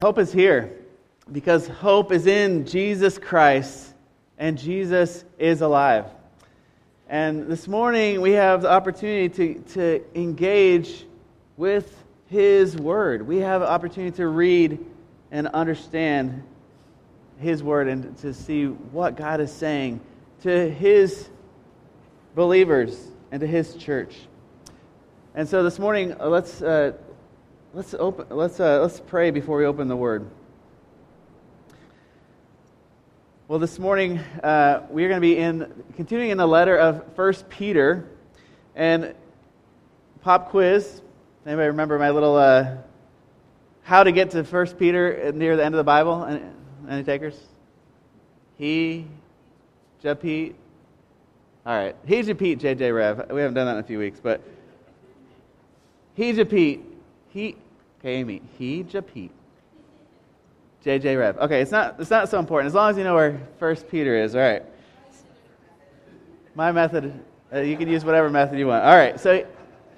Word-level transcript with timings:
Hope 0.00 0.20
is 0.20 0.32
here 0.32 0.76
because 1.32 1.66
hope 1.66 2.12
is 2.12 2.28
in 2.28 2.64
Jesus 2.64 3.18
Christ 3.18 3.94
and 4.38 4.56
Jesus 4.56 5.24
is 5.40 5.60
alive. 5.60 6.04
And 7.08 7.48
this 7.48 7.66
morning 7.66 8.20
we 8.20 8.30
have 8.30 8.62
the 8.62 8.70
opportunity 8.70 9.28
to, 9.28 9.60
to 9.72 10.04
engage 10.14 11.04
with 11.56 12.04
His 12.28 12.76
Word. 12.76 13.26
We 13.26 13.38
have 13.38 13.60
the 13.60 13.68
opportunity 13.68 14.16
to 14.18 14.28
read 14.28 14.78
and 15.32 15.48
understand 15.48 16.44
His 17.40 17.64
Word 17.64 17.88
and 17.88 18.16
to 18.18 18.32
see 18.32 18.66
what 18.66 19.16
God 19.16 19.40
is 19.40 19.52
saying 19.52 19.98
to 20.42 20.70
His 20.70 21.28
believers 22.36 23.10
and 23.32 23.40
to 23.40 23.48
His 23.48 23.74
church. 23.74 24.14
And 25.34 25.48
so 25.48 25.64
this 25.64 25.80
morning, 25.80 26.14
uh, 26.20 26.28
let's. 26.28 26.62
Uh, 26.62 26.92
Let's 27.74 27.92
open. 27.92 28.28
Let's 28.30 28.58
uh, 28.60 28.80
let's 28.80 28.98
pray 28.98 29.30
before 29.30 29.58
we 29.58 29.66
open 29.66 29.88
the 29.88 29.96
Word. 29.96 30.30
Well, 33.46 33.58
this 33.58 33.78
morning 33.78 34.16
uh, 34.42 34.86
we 34.88 35.04
are 35.04 35.08
going 35.08 35.20
to 35.20 35.26
be 35.26 35.36
in 35.36 35.84
continuing 35.94 36.30
in 36.30 36.38
the 36.38 36.46
letter 36.46 36.78
of 36.78 37.04
First 37.14 37.46
Peter, 37.50 38.08
and 38.74 39.14
pop 40.22 40.48
quiz. 40.48 41.02
Anybody 41.44 41.68
remember 41.68 41.98
my 41.98 42.08
little 42.08 42.36
uh, 42.36 42.76
how 43.82 44.02
to 44.02 44.12
get 44.12 44.30
to 44.30 44.44
First 44.44 44.78
Peter 44.78 45.30
near 45.32 45.54
the 45.54 45.64
end 45.64 45.74
of 45.74 45.78
the 45.78 45.84
Bible? 45.84 46.24
Any, 46.24 46.40
any 46.88 47.04
takers? 47.04 47.38
He, 48.56 49.04
Japete. 50.02 50.54
All 51.66 51.76
right, 51.76 51.94
he 52.06 52.22
Japete, 52.22 52.60
JJ 52.60 52.96
Rev. 52.96 53.30
We 53.30 53.42
haven't 53.42 53.54
done 53.54 53.66
that 53.66 53.72
in 53.72 53.80
a 53.80 53.86
few 53.86 53.98
weeks, 53.98 54.20
but 54.22 54.40
he 56.14 56.32
Japete 56.32 56.87
he, 57.30 57.56
okay, 58.00 58.16
Amy, 58.16 58.42
he, 58.58 58.84
Japete. 58.84 59.30
JJ 60.84 61.18
Rev. 61.18 61.38
Okay, 61.38 61.60
it's 61.60 61.70
not, 61.70 61.96
it's 61.98 62.10
not 62.10 62.28
so 62.28 62.38
important. 62.38 62.68
As 62.68 62.74
long 62.74 62.90
as 62.90 62.96
you 62.96 63.04
know 63.04 63.14
where 63.14 63.40
First 63.58 63.88
Peter 63.88 64.16
is, 64.16 64.34
all 64.34 64.40
right. 64.40 64.62
My 66.54 66.72
method, 66.72 67.12
uh, 67.52 67.60
you 67.60 67.76
can 67.76 67.88
use 67.88 68.04
whatever 68.04 68.30
method 68.30 68.58
you 68.58 68.66
want. 68.66 68.84
All 68.84 68.96
right, 68.96 69.18
so 69.18 69.44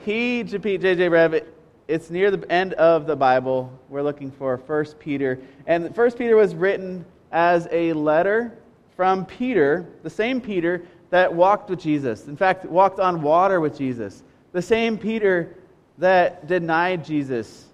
he, 0.01 0.43
Japete, 0.43 0.81
JJ 0.81 1.11
Rev, 1.11 1.35
it, 1.35 1.55
it's 1.87 2.11
near 2.11 2.31
the 2.31 2.51
end 2.51 2.75
of 2.75 3.07
the 3.07 3.17
Bible. 3.17 3.73
We're 3.89 4.03
looking 4.03 4.31
for 4.31 4.57
First 4.59 4.99
Peter. 4.99 5.39
And 5.67 5.95
First 5.95 6.17
Peter 6.17 6.37
was 6.37 6.55
written 6.55 7.05
as 7.33 7.69
a 7.71 7.93
letter 7.93 8.57
from 8.97 9.27
Peter, 9.27 9.87
the 10.03 10.11
same 10.11 10.41
Peter 10.41 10.83
that 11.11 11.33
walked 11.33 11.71
with 11.71 11.81
Jesus. 11.81 12.29
In 12.29 12.37
fact, 12.37 12.65
walked 12.65 13.01
on 13.01 13.23
water 13.23 13.61
with 13.61 13.77
Jesus. 13.77 14.23
The 14.53 14.63
same 14.63 14.97
Peter 14.97 15.57
that 16.01 16.47
denied 16.47 17.05
Jesus 17.05 17.67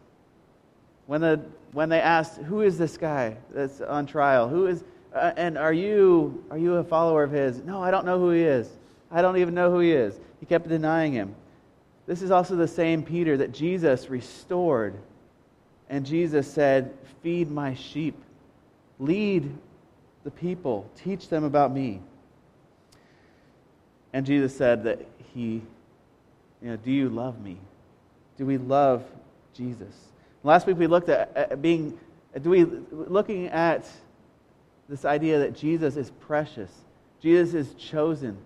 when, 1.06 1.20
the, 1.20 1.40
when 1.72 1.88
they 1.88 2.00
asked, 2.00 2.38
Who 2.38 2.60
is 2.60 2.76
this 2.76 2.96
guy 2.96 3.36
that's 3.50 3.80
on 3.80 4.06
trial? 4.06 4.48
Who 4.48 4.66
is, 4.66 4.84
uh, 5.14 5.32
and 5.36 5.56
are 5.56 5.72
you, 5.72 6.44
are 6.50 6.58
you 6.58 6.74
a 6.74 6.84
follower 6.84 7.22
of 7.22 7.30
his? 7.30 7.62
No, 7.62 7.82
I 7.82 7.90
don't 7.90 8.04
know 8.04 8.18
who 8.18 8.30
he 8.30 8.42
is. 8.42 8.68
I 9.10 9.22
don't 9.22 9.38
even 9.38 9.54
know 9.54 9.70
who 9.70 9.78
he 9.78 9.92
is. 9.92 10.18
He 10.40 10.46
kept 10.46 10.68
denying 10.68 11.12
him. 11.12 11.34
This 12.06 12.22
is 12.22 12.30
also 12.30 12.56
the 12.56 12.68
same 12.68 13.02
Peter 13.02 13.36
that 13.36 13.52
Jesus 13.52 14.10
restored. 14.10 14.94
And 15.88 16.04
Jesus 16.04 16.50
said, 16.50 16.92
Feed 17.22 17.50
my 17.50 17.74
sheep, 17.74 18.20
lead 18.98 19.56
the 20.24 20.30
people, 20.30 20.90
teach 20.96 21.28
them 21.28 21.44
about 21.44 21.72
me. 21.72 22.00
And 24.12 24.26
Jesus 24.26 24.56
said 24.56 24.84
that 24.84 25.06
he, 25.34 25.62
you 26.62 26.70
know, 26.70 26.76
do 26.76 26.90
you 26.90 27.08
love 27.08 27.40
me? 27.40 27.58
Do 28.36 28.46
we 28.46 28.58
love 28.58 29.04
Jesus? 29.54 29.94
Last 30.42 30.66
week 30.66 30.78
we 30.78 30.86
looked 30.86 31.08
at, 31.08 31.60
being, 31.62 31.98
do 32.40 32.50
we 32.50 32.64
looking 32.64 33.48
at 33.48 33.88
this 34.88 35.04
idea 35.04 35.38
that 35.40 35.56
Jesus 35.56 35.96
is 35.96 36.10
precious, 36.20 36.70
Jesus 37.20 37.54
is 37.54 37.74
chosen. 37.74 38.36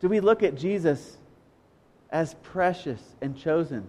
Do 0.00 0.08
we 0.08 0.20
look 0.20 0.42
at 0.42 0.56
Jesus 0.56 1.16
as 2.10 2.34
precious 2.42 3.00
and 3.20 3.36
chosen? 3.36 3.86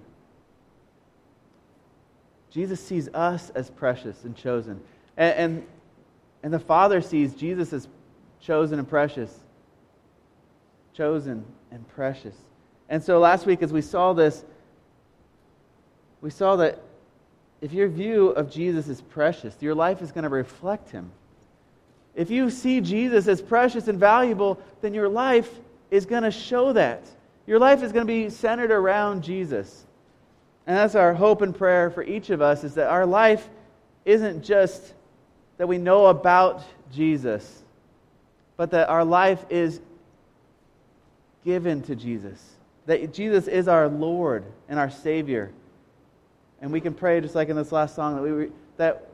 Jesus 2.51 2.79
sees 2.79 3.09
us 3.15 3.49
as 3.55 3.71
precious 3.71 4.23
and 4.25 4.35
chosen. 4.35 4.79
And, 5.17 5.35
and, 5.35 5.67
and, 6.43 6.53
the 6.53 6.59
Father 6.59 7.01
sees 7.01 7.33
Jesus 7.33 7.73
as 7.73 7.87
chosen 8.39 8.77
and 8.77 8.87
precious. 8.87 9.39
Chosen 10.93 11.43
and 11.71 11.87
precious. 11.89 12.35
And 12.89 13.03
so 13.03 13.17
last 13.17 13.47
week, 13.47 13.63
as 13.63 13.73
we 13.73 13.81
saw 13.81 14.13
this, 14.13 14.45
we 16.23 16.29
saw 16.29 16.55
that 16.55 16.79
if 17.59 17.73
your 17.73 17.89
view 17.89 18.29
of 18.29 18.49
Jesus 18.49 18.87
is 18.87 19.01
precious, 19.01 19.53
your 19.59 19.75
life 19.75 20.01
is 20.01 20.13
going 20.13 20.23
to 20.23 20.29
reflect 20.29 20.89
him. 20.89 21.11
If 22.15 22.31
you 22.31 22.49
see 22.49 22.79
Jesus 22.79 23.27
as 23.27 23.41
precious 23.41 23.89
and 23.89 23.99
valuable, 23.99 24.57
then 24.81 24.93
your 24.93 25.09
life 25.09 25.49
is 25.91 26.05
going 26.05 26.23
to 26.23 26.31
show 26.31 26.71
that. 26.73 27.03
Your 27.45 27.59
life 27.59 27.83
is 27.83 27.91
going 27.91 28.07
to 28.07 28.13
be 28.13 28.29
centered 28.29 28.71
around 28.71 29.21
Jesus. 29.21 29.85
And 30.65 30.77
that's 30.77 30.95
our 30.95 31.13
hope 31.13 31.41
and 31.41 31.53
prayer 31.53 31.89
for 31.89 32.03
each 32.03 32.29
of 32.29 32.41
us 32.41 32.63
is 32.63 32.75
that 32.75 32.87
our 32.87 33.05
life 33.05 33.49
isn't 34.05 34.45
just 34.45 34.93
that 35.57 35.67
we 35.67 35.77
know 35.77 36.05
about 36.05 36.63
Jesus, 36.93 37.63
but 38.55 38.71
that 38.71 38.87
our 38.87 39.03
life 39.03 39.45
is 39.49 39.81
given 41.43 41.81
to 41.81 41.95
Jesus. 41.95 42.41
That 42.85 43.13
Jesus 43.13 43.49
is 43.49 43.67
our 43.67 43.89
Lord 43.89 44.45
and 44.69 44.79
our 44.79 44.89
Savior. 44.89 45.51
And 46.63 46.71
we 46.71 46.79
can 46.79 46.93
pray, 46.93 47.19
just 47.19 47.35
like 47.35 47.49
in 47.49 47.57
this 47.57 47.73
last 47.73 47.93
song, 47.93 48.15
that, 48.15 48.21
we, 48.21 48.47
that 48.77 49.09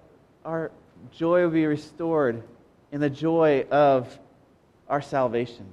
our 0.45 0.69
joy 1.11 1.41
will 1.41 1.49
be 1.49 1.65
restored 1.65 2.43
in 2.91 3.01
the 3.01 3.09
joy 3.09 3.65
of 3.71 4.19
our 4.87 5.01
salvation. 5.01 5.65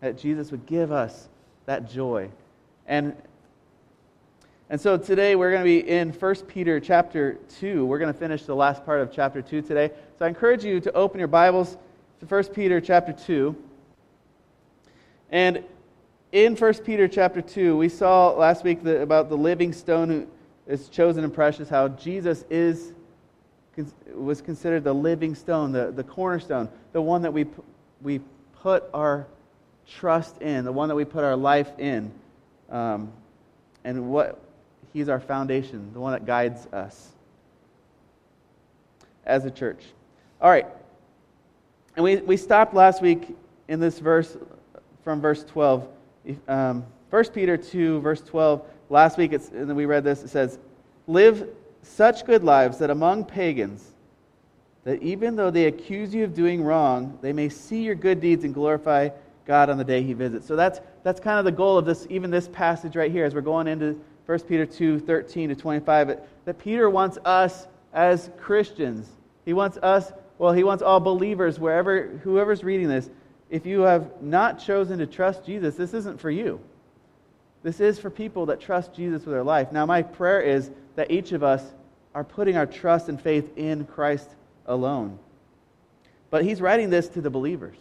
That 0.00 0.16
Jesus 0.16 0.50
would 0.50 0.64
give 0.64 0.90
us 0.90 1.28
that 1.66 1.90
joy. 1.90 2.30
And, 2.86 3.14
and 4.70 4.80
so 4.80 4.96
today 4.96 5.36
we're 5.36 5.50
going 5.50 5.60
to 5.60 5.66
be 5.66 5.86
in 5.86 6.14
1 6.14 6.34
Peter 6.46 6.80
chapter 6.80 7.36
2. 7.60 7.84
We're 7.84 7.98
going 7.98 8.10
to 8.10 8.18
finish 8.18 8.44
the 8.44 8.56
last 8.56 8.86
part 8.86 9.02
of 9.02 9.12
chapter 9.12 9.42
2 9.42 9.60
today. 9.60 9.90
So 10.18 10.24
I 10.24 10.28
encourage 10.28 10.64
you 10.64 10.80
to 10.80 10.92
open 10.94 11.18
your 11.18 11.28
Bibles 11.28 11.76
to 12.20 12.26
1 12.26 12.44
Peter 12.54 12.80
chapter 12.80 13.12
2. 13.12 13.54
And 15.28 15.62
in 16.32 16.56
1 16.56 16.74
Peter 16.84 17.06
chapter 17.06 17.42
2, 17.42 17.76
we 17.76 17.90
saw 17.90 18.30
last 18.30 18.64
week 18.64 18.82
the, 18.82 19.02
about 19.02 19.28
the 19.28 19.36
living 19.36 19.74
stone 19.74 20.08
who, 20.08 20.26
is 20.68 20.88
chosen 20.88 21.24
and 21.24 21.32
precious, 21.32 21.68
how 21.68 21.88
Jesus 21.88 22.44
is 22.50 22.92
was 24.12 24.42
considered 24.42 24.82
the 24.82 24.92
living 24.92 25.34
stone, 25.36 25.70
the, 25.70 25.92
the 25.92 26.02
cornerstone, 26.02 26.68
the 26.92 27.00
one 27.00 27.22
that 27.22 27.32
we, 27.32 27.46
we 28.02 28.20
put 28.60 28.84
our 28.92 29.26
trust 29.86 30.42
in, 30.42 30.64
the 30.64 30.72
one 30.72 30.88
that 30.88 30.96
we 30.96 31.04
put 31.04 31.22
our 31.22 31.36
life 31.36 31.70
in, 31.78 32.10
um, 32.70 33.12
and 33.84 34.10
what 34.10 34.40
he's 34.92 35.08
our 35.08 35.20
foundation, 35.20 35.92
the 35.92 36.00
one 36.00 36.12
that 36.12 36.26
guides 36.26 36.66
us 36.72 37.10
as 39.24 39.44
a 39.44 39.50
church. 39.50 39.84
All 40.40 40.50
right. 40.50 40.66
And 41.96 42.02
we, 42.04 42.16
we 42.16 42.36
stopped 42.36 42.74
last 42.74 43.00
week 43.00 43.36
in 43.68 43.80
this 43.80 43.98
verse 43.98 44.36
from 45.04 45.20
verse 45.20 45.44
12. 45.44 45.88
Um, 46.48 46.84
1 47.10 47.24
Peter 47.26 47.56
2, 47.56 48.00
verse 48.00 48.20
12 48.20 48.62
Last 48.90 49.18
week, 49.18 49.32
it's, 49.32 49.48
and 49.48 49.74
we 49.76 49.86
read 49.86 50.04
this, 50.04 50.22
it 50.22 50.28
says, 50.28 50.58
Live 51.06 51.48
such 51.82 52.24
good 52.24 52.44
lives 52.44 52.78
that 52.78 52.90
among 52.90 53.24
pagans, 53.24 53.92
that 54.84 55.02
even 55.02 55.36
though 55.36 55.50
they 55.50 55.66
accuse 55.66 56.14
you 56.14 56.24
of 56.24 56.34
doing 56.34 56.62
wrong, 56.62 57.18
they 57.20 57.32
may 57.32 57.48
see 57.48 57.82
your 57.82 57.94
good 57.94 58.20
deeds 58.20 58.44
and 58.44 58.54
glorify 58.54 59.10
God 59.46 59.70
on 59.70 59.78
the 59.78 59.84
day 59.84 60.02
he 60.02 60.12
visits. 60.12 60.46
So 60.46 60.56
that's, 60.56 60.80
that's 61.02 61.20
kind 61.20 61.38
of 61.38 61.44
the 61.44 61.52
goal 61.52 61.78
of 61.78 61.84
this, 61.84 62.06
even 62.10 62.30
this 62.30 62.48
passage 62.48 62.96
right 62.96 63.10
here, 63.10 63.24
as 63.24 63.34
we're 63.34 63.40
going 63.40 63.66
into 63.66 64.00
1 64.26 64.40
Peter 64.40 64.66
2 64.66 65.00
13 65.00 65.48
to 65.48 65.54
25, 65.54 66.20
that 66.44 66.58
Peter 66.58 66.90
wants 66.90 67.18
us 67.24 67.66
as 67.94 68.30
Christians. 68.38 69.08
He 69.44 69.54
wants 69.54 69.78
us, 69.78 70.12
well, 70.38 70.52
he 70.52 70.64
wants 70.64 70.82
all 70.82 71.00
believers, 71.00 71.58
wherever, 71.58 72.08
whoever's 72.22 72.62
reading 72.62 72.88
this, 72.88 73.08
if 73.50 73.64
you 73.64 73.80
have 73.80 74.22
not 74.22 74.58
chosen 74.58 74.98
to 74.98 75.06
trust 75.06 75.44
Jesus, 75.46 75.74
this 75.76 75.94
isn't 75.94 76.20
for 76.20 76.30
you. 76.30 76.60
This 77.68 77.80
is 77.80 77.98
for 77.98 78.08
people 78.08 78.46
that 78.46 78.60
trust 78.60 78.94
Jesus 78.94 79.26
with 79.26 79.34
their 79.34 79.42
life. 79.42 79.72
Now, 79.72 79.84
my 79.84 80.00
prayer 80.00 80.40
is 80.40 80.70
that 80.96 81.10
each 81.10 81.32
of 81.32 81.42
us 81.42 81.62
are 82.14 82.24
putting 82.24 82.56
our 82.56 82.64
trust 82.64 83.10
and 83.10 83.20
faith 83.20 83.58
in 83.58 83.84
Christ 83.84 84.26
alone. 84.64 85.18
But 86.30 86.44
he's 86.44 86.62
writing 86.62 86.88
this 86.88 87.08
to 87.08 87.20
the 87.20 87.28
believers. 87.28 87.76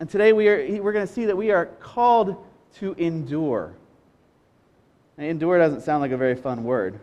And 0.00 0.10
today 0.10 0.32
we 0.32 0.48
are, 0.48 0.56
we're 0.82 0.92
going 0.92 1.06
to 1.06 1.12
see 1.12 1.24
that 1.26 1.36
we 1.36 1.52
are 1.52 1.66
called 1.66 2.34
to 2.78 2.94
endure. 2.94 3.74
Endure 5.18 5.56
doesn't 5.58 5.82
sound 5.82 6.00
like 6.00 6.10
a 6.10 6.16
very 6.16 6.34
fun 6.34 6.64
word. 6.64 6.98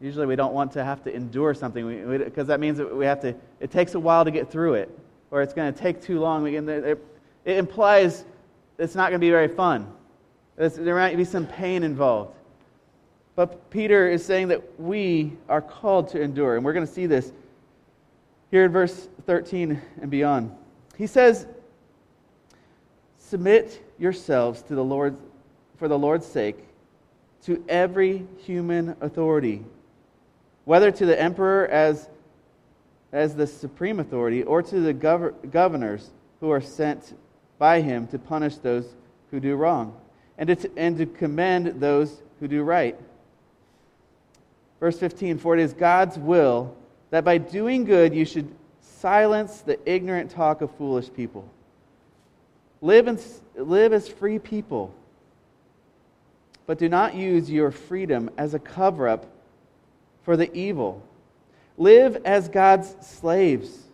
Usually 0.00 0.26
we 0.26 0.34
don't 0.34 0.52
want 0.52 0.72
to 0.72 0.82
have 0.82 1.04
to 1.04 1.14
endure 1.14 1.54
something 1.54 2.18
because 2.18 2.48
that 2.48 2.58
means 2.58 2.78
that 2.78 2.92
we 2.92 3.04
have 3.04 3.20
to, 3.20 3.36
it 3.60 3.70
takes 3.70 3.94
a 3.94 4.00
while 4.00 4.24
to 4.24 4.32
get 4.32 4.50
through 4.50 4.74
it, 4.74 4.98
or 5.30 5.42
it's 5.42 5.54
going 5.54 5.72
to 5.72 5.78
take 5.78 6.02
too 6.02 6.18
long. 6.18 6.44
It 6.48 6.98
implies 7.44 8.24
it's 8.78 8.94
not 8.94 9.10
going 9.10 9.20
to 9.20 9.24
be 9.24 9.30
very 9.30 9.48
fun. 9.48 9.92
there 10.56 10.94
might 10.94 11.16
be 11.16 11.24
some 11.24 11.46
pain 11.46 11.82
involved. 11.82 12.34
But 13.36 13.70
Peter 13.70 14.08
is 14.08 14.24
saying 14.24 14.48
that 14.48 14.80
we 14.80 15.32
are 15.48 15.60
called 15.60 16.08
to 16.10 16.20
endure. 16.20 16.56
And 16.56 16.64
we're 16.64 16.72
going 16.72 16.86
to 16.86 16.92
see 16.92 17.06
this 17.06 17.32
here 18.50 18.64
in 18.64 18.72
verse 18.72 19.08
13 19.26 19.80
and 20.00 20.10
beyond. 20.10 20.52
He 20.96 21.06
says, 21.06 21.46
Submit 23.18 23.82
yourselves 23.98 24.62
to 24.62 24.74
the 24.74 24.84
Lord 24.84 25.16
for 25.76 25.88
the 25.88 25.98
Lord's 25.98 26.26
sake 26.26 26.56
to 27.44 27.62
every 27.68 28.26
human 28.38 28.96
authority, 29.00 29.62
whether 30.64 30.90
to 30.90 31.04
the 31.04 31.20
emperor 31.20 31.66
as, 31.66 32.08
as 33.12 33.34
the 33.34 33.46
supreme 33.46 33.98
authority 33.98 34.42
or 34.44 34.62
to 34.62 34.80
the 34.80 34.94
gov- 34.94 35.50
governors 35.50 36.10
who 36.40 36.50
are 36.50 36.60
sent 36.60 37.14
by 37.58 37.80
him 37.80 38.06
to 38.08 38.18
punish 38.18 38.56
those 38.56 38.86
who 39.30 39.40
do 39.40 39.56
wrong 39.56 39.96
and 40.38 40.48
to, 40.48 40.70
and 40.76 40.98
to 40.98 41.06
commend 41.06 41.80
those 41.80 42.22
who 42.40 42.48
do 42.48 42.62
right. 42.62 42.98
Verse 44.80 44.98
15 44.98 45.38
For 45.38 45.56
it 45.56 45.60
is 45.60 45.72
God's 45.72 46.18
will 46.18 46.76
that 47.10 47.24
by 47.24 47.38
doing 47.38 47.84
good 47.84 48.14
you 48.14 48.24
should 48.24 48.52
silence 48.80 49.60
the 49.60 49.78
ignorant 49.88 50.30
talk 50.30 50.60
of 50.60 50.70
foolish 50.76 51.12
people. 51.12 51.48
Live, 52.80 53.08
in, 53.08 53.18
live 53.56 53.92
as 53.92 54.08
free 54.08 54.38
people 54.38 54.94
but 56.66 56.78
do 56.78 56.88
not 56.88 57.14
use 57.14 57.50
your 57.50 57.70
freedom 57.70 58.30
as 58.36 58.54
a 58.54 58.58
cover 58.58 59.08
up 59.08 59.26
for 60.22 60.36
the 60.36 60.52
evil. 60.56 61.02
Live 61.76 62.16
as 62.24 62.48
God's 62.48 62.94
slaves. 63.06 63.84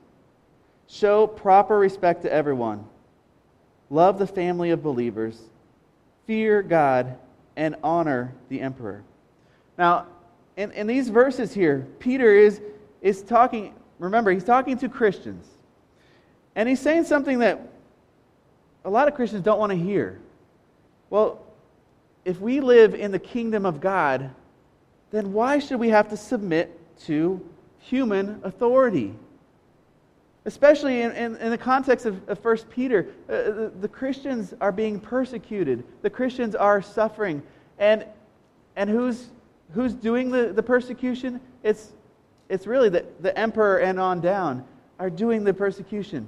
Show 0.86 1.26
proper 1.26 1.78
respect 1.78 2.22
to 2.22 2.32
everyone. 2.32 2.84
Love 3.90 4.18
the 4.18 4.26
family 4.26 4.70
of 4.70 4.82
believers. 4.82 5.38
Fear 6.26 6.62
God 6.62 7.18
and 7.56 7.76
honor 7.82 8.32
the 8.48 8.60
emperor. 8.60 9.02
Now, 9.76 10.06
in, 10.56 10.70
in 10.72 10.86
these 10.86 11.08
verses 11.08 11.52
here, 11.52 11.86
Peter 11.98 12.34
is, 12.34 12.60
is 13.02 13.22
talking, 13.22 13.74
remember, 13.98 14.30
he's 14.30 14.44
talking 14.44 14.78
to 14.78 14.88
Christians. 14.88 15.46
And 16.54 16.68
he's 16.68 16.80
saying 16.80 17.04
something 17.04 17.40
that 17.40 17.60
a 18.84 18.90
lot 18.90 19.08
of 19.08 19.14
Christians 19.14 19.44
don't 19.44 19.58
want 19.58 19.70
to 19.70 19.78
hear. 19.78 20.20
Well, 21.10 21.44
if 22.24 22.40
we 22.40 22.60
live 22.60 22.94
in 22.94 23.10
the 23.10 23.18
kingdom 23.18 23.66
of 23.66 23.80
God, 23.80 24.30
then 25.10 25.32
why 25.32 25.58
should 25.58 25.80
we 25.80 25.88
have 25.88 26.08
to 26.10 26.16
submit 26.16 26.78
to 27.06 27.40
human 27.78 28.40
authority? 28.44 29.14
Especially 30.46 31.02
in, 31.02 31.10
in, 31.12 31.36
in 31.36 31.50
the 31.50 31.58
context 31.58 32.06
of, 32.06 32.26
of 32.28 32.42
1 32.42 32.58
Peter, 32.70 33.08
uh, 33.28 33.32
the, 33.32 33.72
the 33.80 33.88
Christians 33.88 34.54
are 34.60 34.72
being 34.72 34.98
persecuted, 34.98 35.84
the 36.02 36.10
Christians 36.10 36.54
are 36.54 36.80
suffering. 36.80 37.42
And, 37.78 38.06
and 38.76 38.88
who's, 38.88 39.28
who's 39.74 39.92
doing 39.92 40.30
the, 40.30 40.52
the 40.52 40.62
persecution? 40.62 41.40
It's, 41.62 41.92
it's 42.48 42.66
really 42.66 42.88
the, 42.88 43.04
the 43.20 43.36
emperor 43.38 43.78
and 43.78 44.00
on 44.00 44.20
down 44.20 44.64
are 44.98 45.10
doing 45.10 45.44
the 45.44 45.52
persecution. 45.52 46.26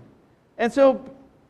And 0.58 0.72
so 0.72 1.04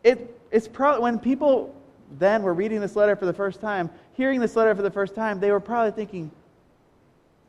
it, 0.04 0.38
it's 0.50 0.68
probably 0.68 1.02
when 1.02 1.18
people 1.18 1.74
then 2.18 2.42
were 2.42 2.54
reading 2.54 2.80
this 2.80 2.96
letter 2.96 3.16
for 3.16 3.26
the 3.26 3.32
first 3.32 3.60
time, 3.60 3.90
hearing 4.14 4.40
this 4.40 4.56
letter 4.56 4.74
for 4.74 4.82
the 4.82 4.90
first 4.90 5.14
time, 5.14 5.40
they 5.40 5.50
were 5.50 5.60
probably 5.60 5.92
thinking, 5.92 6.30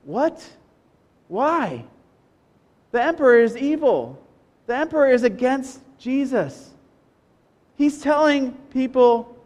What? 0.03 0.47
Why? 1.27 1.85
The 2.91 3.03
emperor 3.03 3.39
is 3.39 3.57
evil. 3.57 4.19
The 4.65 4.75
emperor 4.75 5.09
is 5.09 5.23
against 5.23 5.81
Jesus. 5.97 6.71
He's 7.75 8.01
telling 8.01 8.51
people 8.71 9.37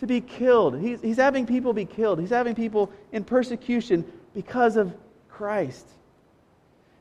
to 0.00 0.06
be 0.06 0.20
killed. 0.20 0.80
He's, 0.80 1.00
he's 1.00 1.16
having 1.16 1.46
people 1.46 1.72
be 1.72 1.84
killed. 1.84 2.20
He's 2.20 2.30
having 2.30 2.54
people 2.54 2.90
in 3.12 3.24
persecution 3.24 4.04
because 4.34 4.76
of 4.76 4.94
Christ. 5.28 5.88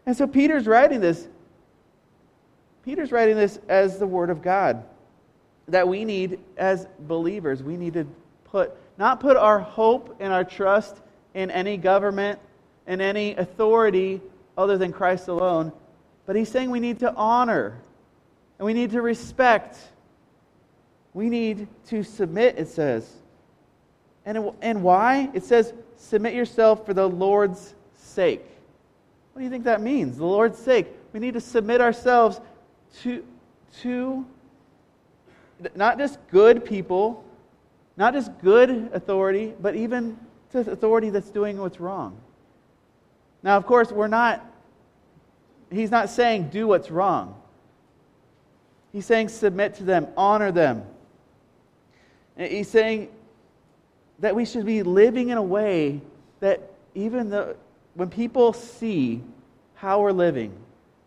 And 0.05 0.15
so 0.15 0.27
Peter's 0.27 0.67
writing 0.67 0.99
this. 0.99 1.27
Peter's 2.83 3.11
writing 3.11 3.35
this 3.35 3.59
as 3.69 3.99
the 3.99 4.07
Word 4.07 4.29
of 4.29 4.41
God 4.41 4.83
that 5.67 5.87
we 5.87 6.05
need 6.05 6.39
as 6.57 6.87
believers. 7.01 7.63
We 7.63 7.77
need 7.77 7.93
to 7.93 8.05
put 8.45 8.75
not 8.97 9.19
put 9.19 9.37
our 9.37 9.59
hope 9.59 10.15
and 10.19 10.31
our 10.31 10.43
trust 10.43 10.97
in 11.33 11.49
any 11.49 11.77
government 11.77 12.39
and 12.87 13.01
any 13.01 13.35
authority 13.35 14.21
other 14.57 14.77
than 14.77 14.91
Christ 14.91 15.27
alone, 15.27 15.71
but 16.25 16.35
he's 16.35 16.49
saying 16.49 16.69
we 16.69 16.79
need 16.79 16.99
to 16.99 17.13
honor 17.13 17.79
and 18.59 18.65
we 18.65 18.73
need 18.73 18.91
to 18.91 19.01
respect. 19.01 19.77
We 21.13 21.29
need 21.29 21.67
to 21.87 22.03
submit, 22.03 22.57
it 22.57 22.67
says. 22.67 23.11
And, 24.25 24.51
and 24.61 24.83
why? 24.83 25.29
It 25.33 25.43
says, 25.43 25.73
submit 25.97 26.33
yourself 26.33 26.85
for 26.85 26.93
the 26.93 27.07
Lord's 27.07 27.73
sake. 27.95 28.45
What 29.33 29.39
do 29.39 29.43
you 29.43 29.49
think 29.49 29.63
that 29.63 29.81
means? 29.81 30.17
The 30.17 30.25
Lord's 30.25 30.59
sake. 30.59 30.87
We 31.13 31.19
need 31.19 31.33
to 31.33 31.41
submit 31.41 31.81
ourselves 31.81 32.39
to, 33.01 33.25
to 33.81 34.25
not 35.75 35.97
just 35.97 36.19
good 36.29 36.65
people, 36.65 37.23
not 37.97 38.13
just 38.13 38.31
good 38.39 38.89
authority, 38.93 39.53
but 39.59 39.75
even 39.75 40.17
to 40.51 40.59
authority 40.59 41.09
that's 41.09 41.29
doing 41.29 41.57
what's 41.57 41.79
wrong. 41.79 42.17
Now, 43.43 43.57
of 43.57 43.65
course, 43.65 43.91
we're 43.91 44.07
not, 44.07 44.45
he's 45.71 45.91
not 45.91 46.09
saying 46.09 46.49
do 46.49 46.67
what's 46.67 46.91
wrong. 46.91 47.35
He's 48.91 49.05
saying 49.05 49.29
submit 49.29 49.75
to 49.75 49.83
them, 49.83 50.07
honor 50.17 50.51
them. 50.51 50.83
And 52.35 52.51
he's 52.51 52.69
saying 52.69 53.09
that 54.19 54.35
we 54.35 54.45
should 54.45 54.65
be 54.65 54.83
living 54.83 55.29
in 55.29 55.37
a 55.37 55.43
way 55.43 56.01
that 56.39 56.61
even 56.93 57.29
the, 57.29 57.55
when 57.93 58.09
people 58.09 58.53
see 58.53 59.21
how 59.75 60.01
we're 60.01 60.11
living, 60.11 60.53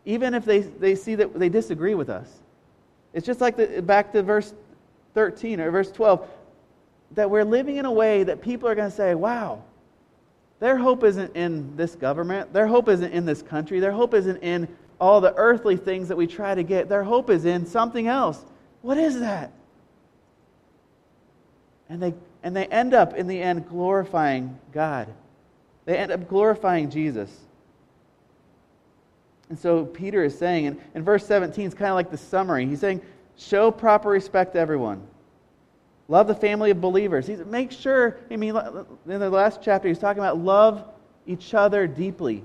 even 0.04 0.34
if 0.34 0.44
they, 0.44 0.60
they 0.60 0.94
see 0.94 1.14
that 1.14 1.38
they 1.38 1.48
disagree 1.48 1.94
with 1.94 2.08
us, 2.08 2.28
it's 3.12 3.26
just 3.26 3.40
like 3.40 3.56
the, 3.56 3.82
back 3.82 4.12
to 4.12 4.22
verse 4.22 4.54
13 5.14 5.60
or 5.60 5.70
verse 5.70 5.90
12 5.92 6.26
that 7.12 7.30
we're 7.30 7.44
living 7.44 7.76
in 7.76 7.84
a 7.84 7.92
way 7.92 8.24
that 8.24 8.42
people 8.42 8.68
are 8.68 8.74
going 8.74 8.90
to 8.90 8.96
say, 8.96 9.14
wow, 9.14 9.62
their 10.60 10.76
hope 10.76 11.04
isn't 11.04 11.34
in 11.36 11.76
this 11.76 11.94
government. 11.94 12.52
Their 12.52 12.66
hope 12.66 12.88
isn't 12.88 13.12
in 13.12 13.26
this 13.26 13.42
country. 13.42 13.80
Their 13.80 13.92
hope 13.92 14.14
isn't 14.14 14.42
in 14.42 14.68
all 15.00 15.20
the 15.20 15.34
earthly 15.34 15.76
things 15.76 16.08
that 16.08 16.16
we 16.16 16.26
try 16.26 16.54
to 16.54 16.62
get. 16.62 16.88
Their 16.88 17.04
hope 17.04 17.30
is 17.30 17.44
in 17.44 17.66
something 17.66 18.06
else. 18.06 18.42
What 18.82 18.96
is 18.96 19.20
that? 19.20 19.52
And 21.88 22.02
they, 22.02 22.14
and 22.42 22.56
they 22.56 22.66
end 22.66 22.94
up, 22.94 23.14
in 23.14 23.26
the 23.26 23.40
end, 23.40 23.68
glorifying 23.68 24.58
God. 24.72 25.08
They 25.84 25.98
end 25.98 26.12
up 26.12 26.28
glorifying 26.28 26.90
Jesus. 26.90 27.30
And 29.50 29.58
so 29.58 29.84
Peter 29.84 30.24
is 30.24 30.38
saying, 30.38 30.66
and, 30.66 30.80
and 30.94 31.04
verse 31.04 31.26
17 31.26 31.66
is 31.66 31.74
kind 31.74 31.90
of 31.90 31.94
like 31.94 32.10
the 32.10 32.16
summary. 32.16 32.66
He's 32.66 32.80
saying, 32.80 33.02
show 33.36 33.70
proper 33.70 34.08
respect 34.08 34.54
to 34.54 34.58
everyone. 34.58 35.06
Love 36.08 36.26
the 36.26 36.34
family 36.34 36.70
of 36.70 36.80
believers. 36.80 37.26
He's, 37.26 37.38
make 37.44 37.72
sure, 37.72 38.18
I 38.30 38.36
mean, 38.36 38.54
in 38.56 39.20
the 39.20 39.30
last 39.30 39.60
chapter, 39.62 39.88
he's 39.88 39.98
talking 39.98 40.22
about 40.22 40.38
love 40.38 40.84
each 41.26 41.54
other 41.54 41.86
deeply. 41.86 42.44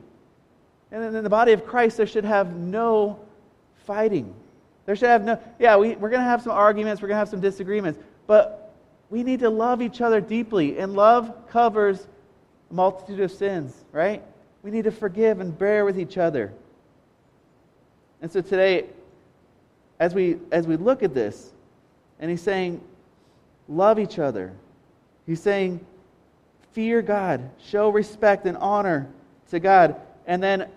And 0.92 1.16
in 1.16 1.24
the 1.24 1.30
body 1.30 1.52
of 1.52 1.66
Christ, 1.66 1.98
there 1.98 2.08
should 2.08 2.26
have 2.26 2.56
no 2.56 3.20
fighting. 3.86 4.34
There 4.86 4.96
should 4.96 5.10
have 5.10 5.24
no, 5.24 5.40
yeah, 5.60 5.76
we, 5.76 5.96
we're 5.96 6.10
going 6.10 6.22
to 6.22 6.28
have 6.28 6.42
some 6.42 6.54
arguments, 6.54 7.02
we're 7.02 7.10
going 7.10 7.16
to 7.16 7.20
have 7.20 7.30
some 7.30 7.42
disagreements, 7.42 8.00
but 8.28 8.74
we 9.10 9.24
need 9.24 9.40
to 9.42 9.50
love 9.50 9.82
each 9.82 10.02
other 10.02 10.22
deeply. 10.22 10.80
And 10.80 10.94
love 10.94 11.50
covers 11.50 12.08
a 12.72 12.74
multitude 12.74 13.20
of 13.20 13.32
sins, 13.32 13.76
right? 13.92 14.24
We 14.64 14.72
need 14.72 14.86
to 14.86 14.92
forgive 14.92 15.42
and 15.42 15.58
bear 15.58 15.86
with 15.86 16.00
each 16.00 16.18
other. 16.18 16.54
And 18.22 18.32
so 18.32 18.42
today, 18.42 18.86
as 20.00 20.14
we, 20.14 20.38
as 20.52 20.66
we 20.66 20.78
look 20.78 21.04
at 21.04 21.14
this, 21.14 21.52
and 22.20 22.32
he's 22.32 22.42
saying, 22.42 22.82
love 23.70 24.00
each 24.00 24.20
other. 24.20 24.52
He's 25.26 25.42
saying, 25.42 25.86
fear 26.74 27.02
God, 27.02 27.50
show 27.70 27.90
respect 27.90 28.46
and 28.46 28.58
honor 28.58 29.08
to 29.52 29.60
God. 29.60 29.96
And 30.28 30.44
then, 30.44 30.68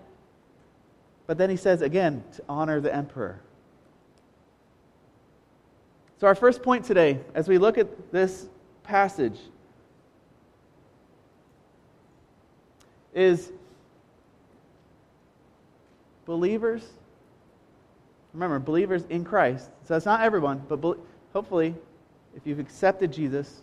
but 1.26 1.38
then 1.38 1.50
he 1.50 1.56
says 1.56 1.82
again, 1.82 2.22
to 2.36 2.44
honor 2.48 2.80
the 2.80 2.94
emperor. 2.94 3.40
So, 6.20 6.28
our 6.28 6.36
first 6.36 6.62
point 6.62 6.84
today, 6.84 7.18
as 7.34 7.48
we 7.48 7.58
look 7.58 7.78
at 7.78 8.12
this 8.12 8.46
passage, 8.84 9.38
is 13.12 13.50
believers 16.24 16.84
Remember, 18.32 18.58
believers 18.58 19.04
in 19.10 19.24
Christ. 19.24 19.66
So 19.84 19.94
that's 19.94 20.06
not 20.06 20.22
everyone, 20.22 20.62
but 20.68 20.80
hopefully, 21.32 21.74
if 22.36 22.46
you've 22.46 22.58
accepted 22.58 23.12
Jesus, 23.12 23.60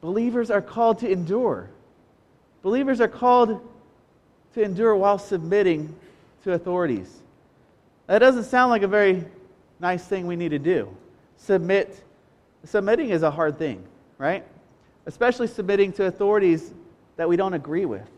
believers 0.00 0.50
are 0.50 0.62
called 0.62 0.98
to 1.00 1.10
endure. 1.10 1.70
Believers 2.62 3.00
are 3.00 3.08
called 3.08 3.60
to 4.54 4.62
endure 4.62 4.94
while 4.96 5.18
submitting 5.18 5.94
to 6.44 6.52
authorities. 6.52 7.10
That 8.06 8.18
doesn't 8.18 8.44
sound 8.44 8.70
like 8.70 8.82
a 8.82 8.88
very 8.88 9.24
nice 9.80 10.04
thing 10.04 10.26
we 10.26 10.36
need 10.36 10.50
to 10.50 10.58
do. 10.58 10.94
Submit. 11.36 12.02
Submitting 12.64 13.10
is 13.10 13.22
a 13.22 13.30
hard 13.30 13.58
thing, 13.58 13.84
right? 14.18 14.44
Especially 15.06 15.46
submitting 15.46 15.92
to 15.94 16.04
authorities 16.04 16.72
that 17.16 17.28
we 17.28 17.36
don't 17.36 17.54
agree 17.54 17.84
with. 17.84 18.08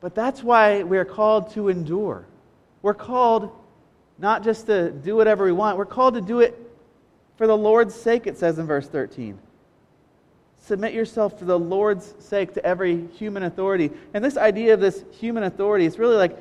But 0.00 0.14
that's 0.14 0.42
why 0.42 0.82
we're 0.82 1.04
called 1.04 1.52
to 1.52 1.68
endure. 1.68 2.26
We're 2.82 2.94
called 2.94 3.50
not 4.18 4.44
just 4.44 4.66
to 4.66 4.90
do 4.90 5.16
whatever 5.16 5.44
we 5.44 5.52
want, 5.52 5.78
we're 5.78 5.86
called 5.86 6.14
to 6.14 6.20
do 6.20 6.40
it 6.40 6.58
for 7.36 7.46
the 7.46 7.56
Lord's 7.56 7.94
sake, 7.94 8.26
it 8.26 8.38
says 8.38 8.58
in 8.58 8.66
verse 8.66 8.88
13. 8.88 9.38
Submit 10.58 10.94
yourself 10.94 11.38
for 11.38 11.44
the 11.44 11.58
Lord's 11.58 12.14
sake 12.20 12.54
to 12.54 12.64
every 12.64 13.06
human 13.08 13.42
authority. 13.42 13.90
And 14.14 14.24
this 14.24 14.36
idea 14.36 14.74
of 14.74 14.80
this 14.80 15.04
human 15.18 15.42
authority, 15.42 15.86
it's 15.86 15.98
really 15.98 16.16
like, 16.16 16.36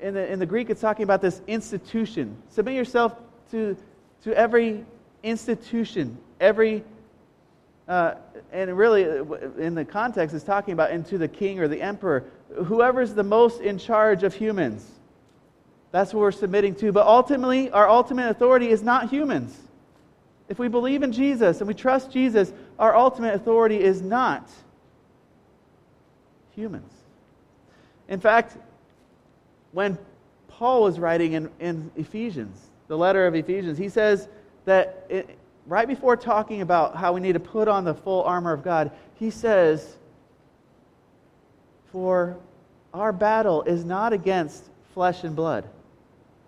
in 0.00 0.14
the, 0.14 0.32
in 0.32 0.38
the 0.38 0.46
Greek, 0.46 0.70
it's 0.70 0.80
talking 0.80 1.04
about 1.04 1.20
this 1.20 1.40
institution. 1.46 2.36
Submit 2.50 2.74
yourself 2.74 3.14
to, 3.52 3.76
to 4.22 4.36
every 4.36 4.84
institution, 5.22 6.18
every 6.40 6.84
uh, 7.88 8.16
and 8.52 8.76
really, 8.76 9.04
in 9.58 9.74
the 9.74 9.84
context, 9.84 10.34
it's 10.34 10.44
talking 10.44 10.72
about 10.72 10.90
into 10.90 11.16
the 11.16 11.26
king 11.26 11.58
or 11.58 11.68
the 11.68 11.80
emperor, 11.80 12.24
whoever's 12.66 13.14
the 13.14 13.22
most 13.22 13.62
in 13.62 13.78
charge 13.78 14.24
of 14.24 14.34
humans. 14.34 14.86
That's 15.90 16.12
what 16.12 16.20
we're 16.20 16.32
submitting 16.32 16.74
to. 16.76 16.92
But 16.92 17.06
ultimately, 17.06 17.70
our 17.70 17.88
ultimate 17.88 18.28
authority 18.28 18.68
is 18.68 18.82
not 18.82 19.08
humans. 19.08 19.58
If 20.48 20.58
we 20.58 20.68
believe 20.68 21.02
in 21.02 21.12
Jesus 21.12 21.60
and 21.60 21.68
we 21.68 21.74
trust 21.74 22.10
Jesus, 22.10 22.52
our 22.78 22.96
ultimate 22.96 23.34
authority 23.34 23.80
is 23.80 24.00
not 24.00 24.48
humans. 26.54 26.92
In 28.08 28.18
fact, 28.18 28.56
when 29.72 29.98
Paul 30.48 30.82
was 30.82 30.98
writing 30.98 31.34
in, 31.34 31.50
in 31.60 31.90
Ephesians, 31.96 32.70
the 32.88 32.96
letter 32.96 33.26
of 33.26 33.34
Ephesians, 33.34 33.76
he 33.76 33.88
says 33.88 34.28
that 34.64 35.04
it, 35.10 35.38
right 35.66 35.86
before 35.86 36.16
talking 36.16 36.62
about 36.62 36.96
how 36.96 37.12
we 37.12 37.20
need 37.20 37.34
to 37.34 37.40
put 37.40 37.68
on 37.68 37.84
the 37.84 37.94
full 37.94 38.22
armor 38.24 38.52
of 38.52 38.64
God, 38.64 38.90
he 39.16 39.30
says, 39.30 39.96
For 41.92 42.38
our 42.94 43.12
battle 43.12 43.62
is 43.62 43.84
not 43.84 44.14
against 44.14 44.64
flesh 44.94 45.24
and 45.24 45.36
blood. 45.36 45.68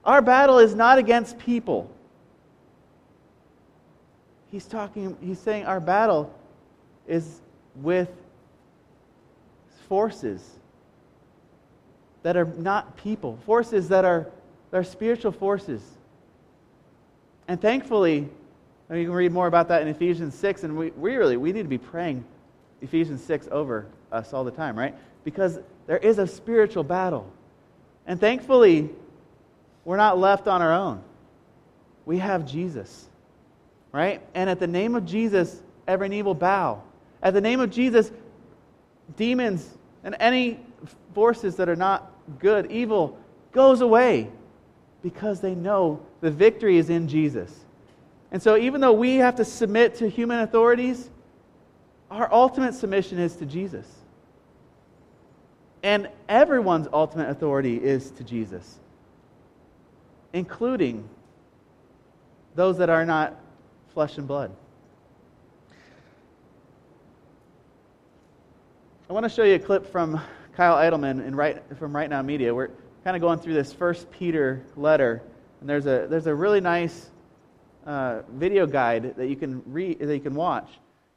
Our 0.04 0.22
battle 0.22 0.58
is 0.58 0.74
not 0.74 0.98
against 0.98 1.38
people. 1.38 1.90
He's 4.50 4.66
talking, 4.66 5.16
he's 5.20 5.38
saying 5.38 5.64
our 5.64 5.80
battle 5.80 6.34
is 7.06 7.40
with 7.76 8.08
forces 9.88 10.58
that 12.22 12.36
are 12.36 12.44
not 12.44 12.96
people, 12.96 13.38
forces 13.46 13.88
that 13.88 14.04
are, 14.04 14.26
that 14.70 14.78
are 14.78 14.84
spiritual 14.84 15.32
forces. 15.32 15.82
And 17.48 17.60
thankfully, 17.60 18.28
and 18.88 18.98
you 18.98 19.06
can 19.06 19.14
read 19.14 19.32
more 19.32 19.46
about 19.46 19.68
that 19.68 19.82
in 19.82 19.88
Ephesians 19.88 20.34
6, 20.34 20.64
and 20.64 20.76
we, 20.76 20.90
we 20.90 21.16
really 21.16 21.36
we 21.36 21.52
need 21.52 21.62
to 21.62 21.68
be 21.68 21.78
praying 21.78 22.24
Ephesians 22.82 23.22
6 23.24 23.48
over 23.50 23.86
us 24.10 24.32
all 24.32 24.44
the 24.44 24.50
time, 24.50 24.76
right? 24.76 24.94
Because 25.24 25.60
there 25.86 25.98
is 25.98 26.18
a 26.18 26.26
spiritual 26.26 26.82
battle. 26.82 27.30
And 28.06 28.18
thankfully, 28.18 28.90
we're 29.84 29.96
not 29.96 30.18
left 30.18 30.48
on 30.48 30.60
our 30.60 30.72
own. 30.72 31.02
We 32.04 32.18
have 32.18 32.46
Jesus, 32.46 33.08
right? 33.92 34.22
And 34.34 34.48
at 34.48 34.60
the 34.60 34.66
name 34.66 34.94
of 34.94 35.04
Jesus, 35.04 35.62
every 35.86 36.08
knee 36.08 36.22
will 36.22 36.34
bow. 36.34 36.82
At 37.22 37.34
the 37.34 37.40
name 37.40 37.60
of 37.60 37.70
Jesus, 37.70 38.10
demons 39.16 39.76
and 40.04 40.16
any 40.20 40.60
forces 41.14 41.56
that 41.56 41.68
are 41.68 41.76
not 41.76 42.12
good, 42.38 42.70
evil, 42.70 43.18
goes 43.52 43.80
away 43.80 44.30
because 45.02 45.40
they 45.40 45.54
know 45.54 46.00
the 46.20 46.30
victory 46.30 46.76
is 46.76 46.90
in 46.90 47.08
Jesus. 47.08 47.64
And 48.32 48.42
so, 48.42 48.56
even 48.56 48.80
though 48.80 48.92
we 48.92 49.16
have 49.16 49.36
to 49.36 49.44
submit 49.44 49.96
to 49.96 50.08
human 50.08 50.40
authorities, 50.40 51.10
our 52.10 52.32
ultimate 52.32 52.74
submission 52.74 53.18
is 53.18 53.36
to 53.36 53.46
Jesus. 53.46 53.86
And 55.82 56.08
everyone's 56.28 56.86
ultimate 56.92 57.30
authority 57.30 57.76
is 57.76 58.10
to 58.12 58.24
Jesus, 58.24 58.78
including 60.32 61.08
those 62.54 62.78
that 62.78 62.90
are 62.90 63.06
not 63.06 63.36
flesh 63.92 64.18
and 64.18 64.26
blood. 64.26 64.54
I 69.08 69.12
want 69.12 69.24
to 69.24 69.28
show 69.28 69.42
you 69.42 69.54
a 69.54 69.58
clip 69.58 69.90
from 69.90 70.20
Kyle 70.54 70.76
Idleman 70.76 71.26
in 71.26 71.34
right, 71.34 71.60
from 71.76 71.94
Right 71.94 72.08
Now 72.08 72.22
Media. 72.22 72.54
We're 72.54 72.70
kind 73.02 73.16
of 73.16 73.20
going 73.20 73.40
through 73.40 73.54
this 73.54 73.72
First 73.72 74.10
Peter 74.12 74.64
letter, 74.76 75.22
and 75.60 75.68
there's 75.68 75.86
a, 75.86 76.06
there's 76.08 76.28
a 76.28 76.34
really 76.34 76.60
nice 76.60 77.10
uh, 77.84 78.22
video 78.34 78.66
guide 78.66 79.16
that 79.16 79.26
you 79.26 79.34
can 79.34 79.62
read, 79.66 79.98
that 79.98 80.14
you 80.14 80.20
can 80.20 80.34
watch. 80.34 80.68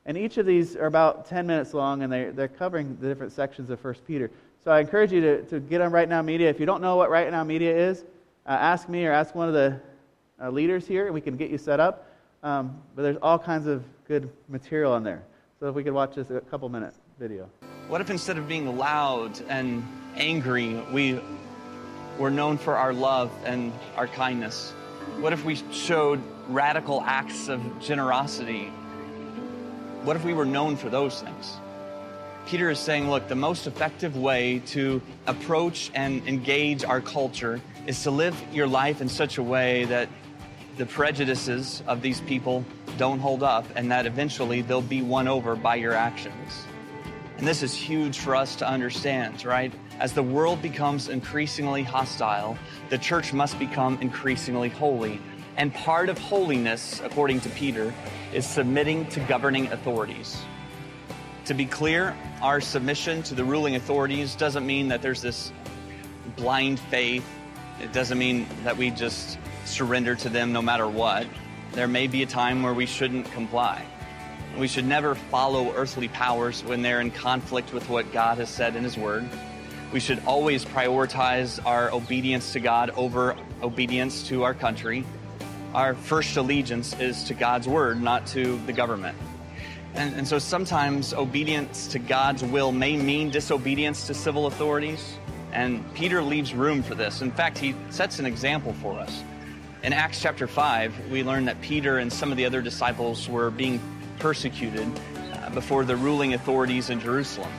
And 0.05 0.17
each 0.17 0.37
of 0.37 0.45
these 0.47 0.75
are 0.75 0.87
about 0.87 1.27
10 1.27 1.45
minutes 1.45 1.73
long, 1.73 2.01
and 2.01 2.11
they're, 2.11 2.31
they're 2.31 2.47
covering 2.47 2.97
the 2.99 3.07
different 3.07 3.31
sections 3.31 3.69
of 3.69 3.79
First 3.79 4.05
Peter. 4.07 4.31
So 4.63 4.71
I 4.71 4.79
encourage 4.79 5.11
you 5.11 5.21
to, 5.21 5.43
to 5.43 5.59
get 5.59 5.81
on 5.81 5.91
Right 5.91 6.09
Now 6.09 6.23
Media. 6.23 6.49
If 6.49 6.59
you 6.59 6.65
don't 6.65 6.81
know 6.81 6.95
what 6.95 7.11
Right 7.11 7.29
Now 7.29 7.43
Media 7.43 7.75
is, 7.75 8.03
uh, 8.45 8.51
ask 8.51 8.89
me 8.89 9.05
or 9.05 9.11
ask 9.11 9.35
one 9.35 9.47
of 9.47 9.53
the 9.53 9.79
uh, 10.41 10.49
leaders 10.49 10.87
here, 10.87 11.05
and 11.05 11.13
we 11.13 11.21
can 11.21 11.37
get 11.37 11.51
you 11.51 11.59
set 11.59 11.79
up. 11.79 12.09
Um, 12.43 12.81
but 12.95 13.03
there's 13.03 13.17
all 13.21 13.39
kinds 13.39 13.67
of 13.67 13.83
good 14.05 14.29
material 14.49 14.91
on 14.91 15.03
there. 15.03 15.23
So 15.59 15.69
if 15.69 15.75
we 15.75 15.83
could 15.83 15.93
watch 15.93 16.15
this 16.15 16.29
a 16.29 16.41
couple 16.41 16.67
minute 16.67 16.93
video. 17.17 17.49
What 17.87 18.01
if 18.01 18.09
instead 18.09 18.37
of 18.37 18.49
being 18.49 18.77
loud 18.77 19.41
and 19.47 19.85
angry, 20.17 20.73
we 20.91 21.21
were 22.17 22.29
known 22.29 22.57
for 22.57 22.75
our 22.75 22.93
love 22.93 23.31
and 23.45 23.71
our 23.95 24.07
kindness? 24.07 24.71
What 25.19 25.31
if 25.31 25.45
we 25.45 25.55
showed 25.71 26.21
radical 26.49 27.01
acts 27.01 27.47
of 27.47 27.61
generosity? 27.79 28.65
What 30.03 30.17
if 30.17 30.25
we 30.25 30.33
were 30.33 30.45
known 30.45 30.75
for 30.75 30.89
those 30.89 31.21
things? 31.21 31.57
Peter 32.45 32.69
is 32.69 32.79
saying, 32.79 33.09
look, 33.09 33.29
the 33.29 33.35
most 33.35 33.67
effective 33.67 34.17
way 34.17 34.61
to 34.67 35.01
approach 35.27 35.91
and 35.93 36.27
engage 36.27 36.83
our 36.83 36.99
culture 36.99 37.61
is 37.87 38.03
to 38.03 38.11
live 38.11 38.35
your 38.51 38.67
life 38.67 38.99
in 38.99 39.07
such 39.07 39.37
a 39.37 39.43
way 39.43 39.85
that 39.85 40.09
the 40.77 40.85
prejudices 40.85 41.83
of 41.87 42.01
these 42.01 42.21
people 42.21 42.65
don't 42.97 43.19
hold 43.19 43.43
up 43.43 43.65
and 43.75 43.91
that 43.91 44.05
eventually 44.05 44.61
they'll 44.61 44.81
be 44.81 45.01
won 45.01 45.27
over 45.27 45.55
by 45.55 45.75
your 45.75 45.93
actions. 45.93 46.65
And 47.37 47.47
this 47.47 47.63
is 47.63 47.73
huge 47.73 48.19
for 48.19 48.35
us 48.35 48.55
to 48.57 48.67
understand, 48.67 49.43
right? 49.45 49.73
As 49.99 50.13
the 50.13 50.23
world 50.23 50.61
becomes 50.61 51.09
increasingly 51.09 51.83
hostile, 51.83 52.57
the 52.89 52.97
church 52.97 53.33
must 53.33 53.57
become 53.59 53.97
increasingly 54.01 54.69
holy 54.69 55.19
and 55.57 55.73
part 55.73 56.09
of 56.09 56.17
holiness, 56.17 57.01
according 57.03 57.39
to 57.41 57.49
Peter, 57.49 57.93
is 58.33 58.45
submitting 58.45 59.05
to 59.07 59.19
governing 59.21 59.67
authorities. 59.67 60.41
To 61.45 61.53
be 61.53 61.65
clear, 61.65 62.15
our 62.41 62.61
submission 62.61 63.21
to 63.23 63.35
the 63.35 63.43
ruling 63.43 63.75
authorities 63.75 64.35
doesn't 64.35 64.65
mean 64.65 64.87
that 64.87 65.01
there's 65.01 65.21
this 65.21 65.51
blind 66.37 66.79
faith. 66.79 67.25
It 67.81 67.91
doesn't 67.91 68.17
mean 68.17 68.47
that 68.63 68.77
we 68.77 68.89
just 68.89 69.37
surrender 69.65 70.15
to 70.15 70.29
them 70.29 70.53
no 70.53 70.61
matter 70.61 70.87
what. 70.87 71.27
There 71.71 71.87
may 71.87 72.07
be 72.07 72.23
a 72.23 72.27
time 72.27 72.63
where 72.63 72.73
we 72.73 72.85
shouldn't 72.85 73.31
comply. 73.31 73.85
We 74.57 74.67
should 74.67 74.85
never 74.85 75.15
follow 75.15 75.73
earthly 75.73 76.07
powers 76.07 76.63
when 76.63 76.81
they're 76.81 77.01
in 77.01 77.11
conflict 77.11 77.73
with 77.73 77.89
what 77.89 78.11
God 78.11 78.37
has 78.37 78.49
said 78.49 78.75
in 78.75 78.83
His 78.83 78.97
Word. 78.97 79.27
We 79.91 79.99
should 79.99 80.23
always 80.25 80.65
prioritize 80.65 81.63
our 81.65 81.91
obedience 81.91 82.53
to 82.53 82.59
God 82.59 82.91
over 82.91 83.35
obedience 83.61 84.27
to 84.27 84.43
our 84.43 84.53
country 84.53 85.05
our 85.73 85.95
first 85.95 86.37
allegiance 86.37 86.93
is 86.99 87.23
to 87.23 87.33
God's 87.33 87.67
word, 87.67 88.01
not 88.01 88.27
to 88.27 88.59
the 88.65 88.73
government. 88.73 89.17
And, 89.95 90.15
and, 90.15 90.27
so 90.27 90.39
sometimes 90.39 91.13
obedience 91.13 91.87
to 91.87 91.99
God's 91.99 92.43
will 92.43 92.71
may 92.71 92.95
mean 92.95 93.29
disobedience 93.29 94.07
to 94.07 94.13
civil 94.13 94.47
authorities. 94.47 95.17
And 95.51 95.83
Peter 95.93 96.23
leaves 96.23 96.53
room 96.53 96.81
for 96.81 96.95
this. 96.95 97.21
In 97.21 97.31
fact, 97.31 97.59
he 97.59 97.75
sets 97.91 98.17
an 98.17 98.25
example 98.25 98.73
for 98.73 98.99
us. 98.99 99.23
In 99.83 99.91
Acts 99.91 100.21
chapter 100.21 100.47
5, 100.47 101.11
we 101.11 101.23
learn 101.23 101.43
that 101.45 101.59
Peter 101.61 101.97
and 101.97 102.11
some 102.11 102.31
of 102.31 102.37
the 102.37 102.45
other 102.45 102.61
disciples 102.61 103.27
were 103.27 103.51
being 103.51 103.81
persecuted 104.17 104.87
uh, 105.33 105.49
before 105.49 105.83
the 105.83 105.97
ruling 105.97 106.33
authorities 106.35 106.89
in 106.89 107.01
Jerusalem. 107.01 107.51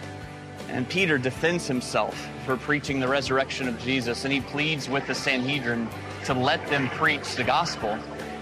And 0.71 0.89
Peter 0.89 1.19
defends 1.19 1.67
himself 1.67 2.17
for 2.47 2.57
preaching 2.57 2.99
the 2.99 3.09
resurrection 3.09 3.69
of 3.69 3.79
Jesus, 3.79 4.25
and 4.25 4.33
he 4.33 4.41
pleads 4.41 4.89
with 4.89 5.07
the 5.07 5.15
Sanhedrin 5.15 5.87
to 6.25 6.33
let 6.33 6.67
them 6.69 6.89
preach 6.91 7.35
the 7.35 7.45
gospel. 7.45 7.99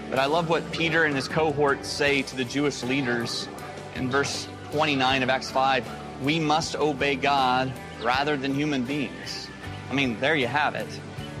But 0.09 0.17
I 0.17 0.27
love 0.27 0.49
what 0.49 0.71
Peter 0.71 1.03
and 1.03 1.13
his 1.13 1.27
cohorts 1.27 1.89
say 1.89 2.21
to 2.21 2.37
the 2.37 2.45
Jewish 2.45 2.83
leaders 2.83 3.49
in 3.95 4.09
verse 4.09 4.47
29 4.71 5.23
of 5.23 5.29
Acts 5.29 5.51
5 5.51 5.85
we 6.23 6.39
must 6.39 6.77
obey 6.77 7.15
God 7.15 7.73
rather 8.01 8.37
than 8.37 8.53
human 8.55 8.83
beings. 8.83 9.49
I 9.89 9.93
mean, 9.93 10.19
there 10.21 10.35
you 10.35 10.47
have 10.47 10.75
it. 10.75 10.87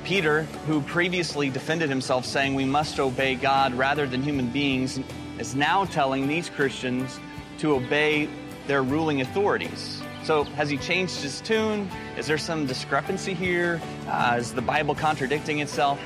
Peter, 0.03 0.43
who 0.67 0.81
previously 0.81 1.49
defended 1.49 1.89
himself 1.89 2.25
saying 2.25 2.55
we 2.55 2.65
must 2.65 2.99
obey 2.99 3.35
God 3.35 3.73
rather 3.73 4.05
than 4.05 4.21
human 4.21 4.49
beings, 4.49 4.99
is 5.39 5.55
now 5.55 5.85
telling 5.85 6.27
these 6.27 6.49
Christians 6.49 7.19
to 7.59 7.75
obey 7.75 8.29
their 8.67 8.83
ruling 8.83 9.21
authorities. 9.21 10.01
So, 10.23 10.43
has 10.43 10.69
he 10.69 10.77
changed 10.77 11.21
his 11.21 11.41
tune? 11.41 11.89
Is 12.17 12.27
there 12.27 12.37
some 12.37 12.65
discrepancy 12.65 13.33
here? 13.33 13.81
Uh, 14.07 14.37
is 14.39 14.53
the 14.53 14.61
Bible 14.61 14.95
contradicting 14.95 15.59
itself? 15.59 15.99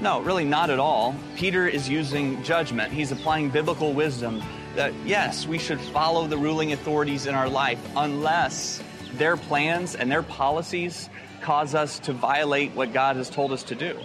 No, 0.00 0.20
really 0.20 0.44
not 0.44 0.68
at 0.70 0.80
all. 0.80 1.14
Peter 1.36 1.68
is 1.68 1.88
using 1.88 2.42
judgment. 2.42 2.92
He's 2.92 3.12
applying 3.12 3.50
biblical 3.50 3.92
wisdom 3.92 4.42
that 4.74 4.92
yes, 5.04 5.46
we 5.46 5.58
should 5.58 5.80
follow 5.80 6.26
the 6.26 6.36
ruling 6.36 6.72
authorities 6.72 7.26
in 7.26 7.34
our 7.34 7.48
life 7.48 7.78
unless 7.96 8.82
their 9.14 9.36
plans 9.36 9.94
and 9.94 10.10
their 10.10 10.22
policies 10.22 11.08
cause 11.40 11.74
us 11.74 11.98
to 12.00 12.12
violate 12.12 12.72
what 12.72 12.92
God 12.92 13.16
has 13.16 13.28
told 13.28 13.52
us 13.52 13.62
to 13.64 13.74
do. 13.74 13.98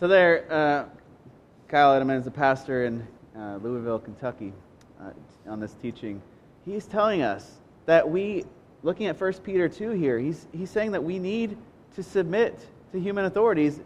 So, 0.00 0.08
there, 0.08 0.44
uh, 0.50 0.84
Kyle 1.68 1.98
Idleman 1.98 2.20
is 2.20 2.26
a 2.26 2.30
pastor 2.30 2.84
in 2.84 3.06
uh, 3.36 3.58
Louisville, 3.62 3.98
Kentucky, 3.98 4.52
uh, 5.00 5.10
on 5.48 5.60
this 5.60 5.74
teaching. 5.80 6.20
He's 6.64 6.86
telling 6.86 7.22
us 7.22 7.58
that 7.86 8.08
we, 8.08 8.44
looking 8.82 9.06
at 9.06 9.20
1 9.20 9.32
Peter 9.44 9.68
2 9.68 9.90
here, 9.90 10.18
he's, 10.18 10.46
he's 10.52 10.70
saying 10.70 10.92
that 10.92 11.02
we 11.02 11.18
need 11.18 11.56
to 11.94 12.02
submit 12.02 12.66
to 12.92 13.00
human 13.00 13.24
authorities 13.24 13.80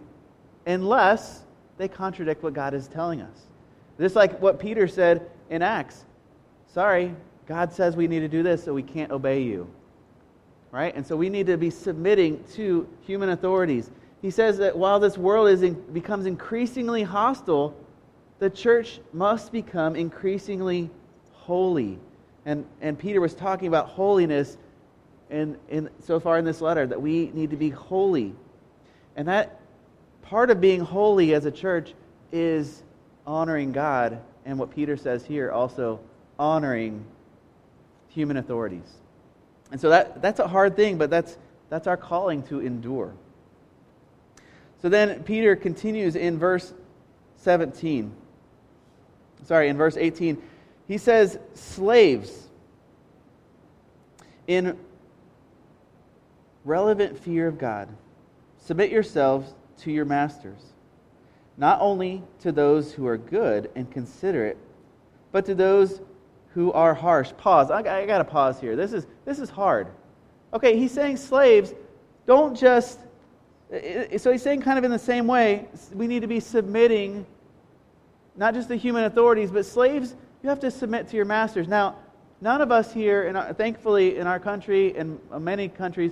unless 0.67 1.43
they 1.77 1.89
contradict 1.89 2.43
what 2.43 2.55
God 2.55 2.75
is 2.75 2.89
telling 2.89 3.21
us. 3.21 3.47
Just 3.99 4.17
like 4.17 4.41
what 4.41 4.59
Peter 4.59 4.89
said 4.89 5.29
in 5.51 5.63
Acts 5.63 6.05
sorry, 6.73 7.15
God 7.49 7.73
says 7.73 7.97
we 7.97 8.07
need 8.07 8.21
to 8.21 8.29
do 8.29 8.43
this, 8.43 8.63
so 8.63 8.75
we 8.75 8.83
can't 8.83 9.11
obey 9.11 9.41
you. 9.41 9.69
Right? 10.71 10.95
And 10.95 11.05
so 11.05 11.17
we 11.17 11.31
need 11.31 11.47
to 11.47 11.57
be 11.57 11.71
submitting 11.71 12.45
to 12.53 12.87
human 13.01 13.31
authorities. 13.31 13.91
He 14.21 14.31
says 14.31 14.59
that 14.59 14.77
while 14.77 15.01
this 15.01 15.17
world 15.17 15.49
is 15.49 15.63
in, 15.63 15.73
becomes 15.95 16.27
increasingly 16.27 17.03
hostile, 17.03 17.75
the 18.39 18.51
church 18.51 19.01
must 19.15 19.51
become 19.51 19.97
increasingly 19.97 20.91
holy. 21.33 21.99
And, 22.45 22.67
and 22.83 22.99
Peter 22.99 23.21
was 23.21 23.33
talking 23.33 23.67
about 23.67 23.89
holiness 23.89 24.59
in, 25.31 25.57
in, 25.71 25.89
so 26.05 26.21
far 26.21 26.39
in 26.39 26.45
this 26.45 26.61
letter, 26.61 26.87
that 26.87 27.01
we 27.01 27.31
need 27.33 27.51
to 27.51 27.57
be 27.57 27.71
holy. 27.71 28.35
And 29.17 29.27
that 29.27 29.59
part 30.21 30.51
of 30.51 30.61
being 30.61 30.81
holy 30.81 31.33
as 31.33 31.47
a 31.47 31.51
church 31.51 31.95
is 32.31 32.83
honoring 33.27 33.73
God, 33.73 34.21
and 34.45 34.59
what 34.59 34.71
Peter 34.71 34.99
says 34.99 35.25
here, 35.25 35.51
also 35.51 35.99
honoring 36.39 37.05
human 38.09 38.37
authorities. 38.37 38.99
And 39.71 39.81
so 39.81 39.91
that, 39.91 40.23
that's 40.23 40.41
a 40.41 40.49
hard 40.49 40.77
thing, 40.77 40.99
but 40.99 41.11
that's, 41.11 41.37
that's 41.69 41.87
our 41.87 41.97
calling 41.97 42.43
to 42.45 42.61
endure. 42.61 43.15
So 44.81 44.89
then 44.89 45.23
Peter 45.25 45.57
continues 45.57 46.17
in 46.17 46.39
verse 46.39 46.73
17. 47.39 48.13
Sorry, 49.45 49.69
in 49.69 49.77
verse 49.77 49.97
18. 49.97 50.41
He 50.87 50.99
says, 50.99 51.39
Slaves, 51.55 52.49
in 54.47 54.79
relevant 56.65 57.19
fear 57.19 57.47
of 57.47 57.59
God, 57.59 57.89
submit 58.59 58.91
yourselves 58.91 59.55
to 59.79 59.93
your 59.93 60.05
masters, 60.05 60.73
not 61.57 61.81
only 61.81 62.23
to 62.41 62.53
those 62.53 62.93
who 62.93 63.07
are 63.07 63.19
good 63.19 63.71
and 63.75 63.91
considerate, 63.91 64.57
but 65.33 65.45
to 65.47 65.55
those 65.55 66.01
who 66.59 66.73
are 66.73 66.93
harsh. 66.93 67.31
Pause. 67.37 67.71
I, 67.71 68.01
I 68.01 68.05
got 68.05 68.19
to 68.19 68.25
pause 68.25 68.61
here. 68.61 68.75
This 68.75 68.93
is, 68.93 69.07
this 69.25 69.39
is 69.39 69.49
hard. 69.49 69.87
Okay, 70.53 70.77
he's 70.77 70.91
saying 70.91 71.17
slaves, 71.17 71.73
don't 72.27 72.59
just. 72.59 72.99
So 73.71 74.33
he's 74.33 74.43
saying, 74.43 74.63
kind 74.63 74.77
of 74.77 74.83
in 74.83 74.91
the 74.91 74.99
same 74.99 75.29
way, 75.29 75.69
we 75.95 76.09
need 76.09 76.23
to 76.23 76.27
be 76.27 76.41
submitting 76.41 77.25
not 78.35 78.55
just 78.55 78.67
the 78.67 78.75
human 78.75 79.05
authorities, 79.05 79.53
but 79.53 79.67
slaves, 79.67 80.17
you 80.43 80.49
have 80.49 80.59
to 80.59 80.71
submit 80.73 81.07
to 81.11 81.17
your 81.17 81.27
masters. 81.27 81.69
Now, 81.69 81.95
none 82.41 82.61
of 82.61 82.73
us 82.73 82.93
here, 82.93 83.29
in 83.29 83.37
our, 83.37 83.53
thankfully, 83.53 84.17
in 84.17 84.27
our 84.27 84.41
country 84.41 84.97
and 84.97 85.21
uh, 85.31 85.39
many 85.39 85.69
countries, 85.69 86.11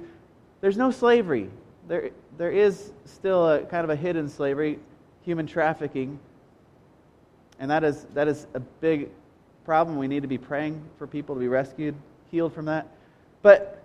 there's 0.61 0.77
no 0.77 0.93
slavery. 0.93 1.51
There, 1.89 2.11
there 2.39 2.53
is 2.53 2.93
still 3.05 3.49
a 3.49 3.65
kind 3.65 3.83
of 3.83 3.91
a 3.91 3.97
hidden 3.97 4.29
slavery, 4.29 4.79
human 5.23 5.49
trafficking, 5.49 6.21
and 7.59 7.69
that 7.69 7.83
is, 7.83 8.07
that 8.15 8.29
is 8.29 8.47
a 8.55 8.61
big 8.61 9.09
problem. 9.67 9.99
We 9.99 10.07
need 10.07 10.23
to 10.23 10.29
be 10.29 10.39
praying 10.39 10.81
for 10.97 11.09
people 11.09 11.35
to 11.35 11.41
be 11.41 11.49
rescued, 11.49 11.97
healed 12.31 12.55
from 12.55 12.67
that. 12.67 12.87
But 13.43 13.83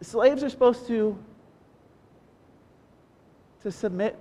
slaves 0.00 0.44
are 0.44 0.48
supposed 0.48 0.86
to, 0.86 1.18
to 3.64 3.72
submit 3.72 4.16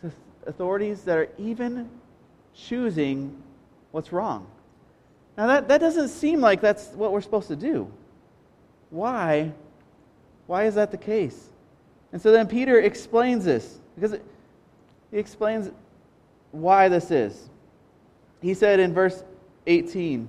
to 0.00 0.12
authorities 0.46 1.02
that 1.02 1.18
are 1.18 1.28
even 1.38 1.90
choosing 2.54 3.36
what's 3.90 4.12
wrong. 4.12 4.46
Now, 5.36 5.48
that, 5.48 5.66
that 5.66 5.78
doesn't 5.78 6.08
seem 6.08 6.40
like 6.40 6.60
that's 6.60 6.86
what 6.90 7.10
we're 7.10 7.20
supposed 7.20 7.48
to 7.48 7.56
do. 7.56 7.90
Why? 8.90 9.52
Why 10.46 10.66
is 10.66 10.76
that 10.76 10.92
the 10.92 10.96
case? 10.96 11.48
And 12.12 12.22
so 12.22 12.30
then 12.30 12.46
Peter 12.46 12.78
explains 12.78 13.44
this 13.44 13.80
because 13.96 14.12
it, 14.12 14.24
he 15.10 15.18
explains 15.18 15.72
why 16.52 16.88
this 16.88 17.10
is. 17.10 17.48
He 18.40 18.54
said 18.54 18.78
in 18.78 18.94
verse 18.94 19.24
18, 19.66 20.28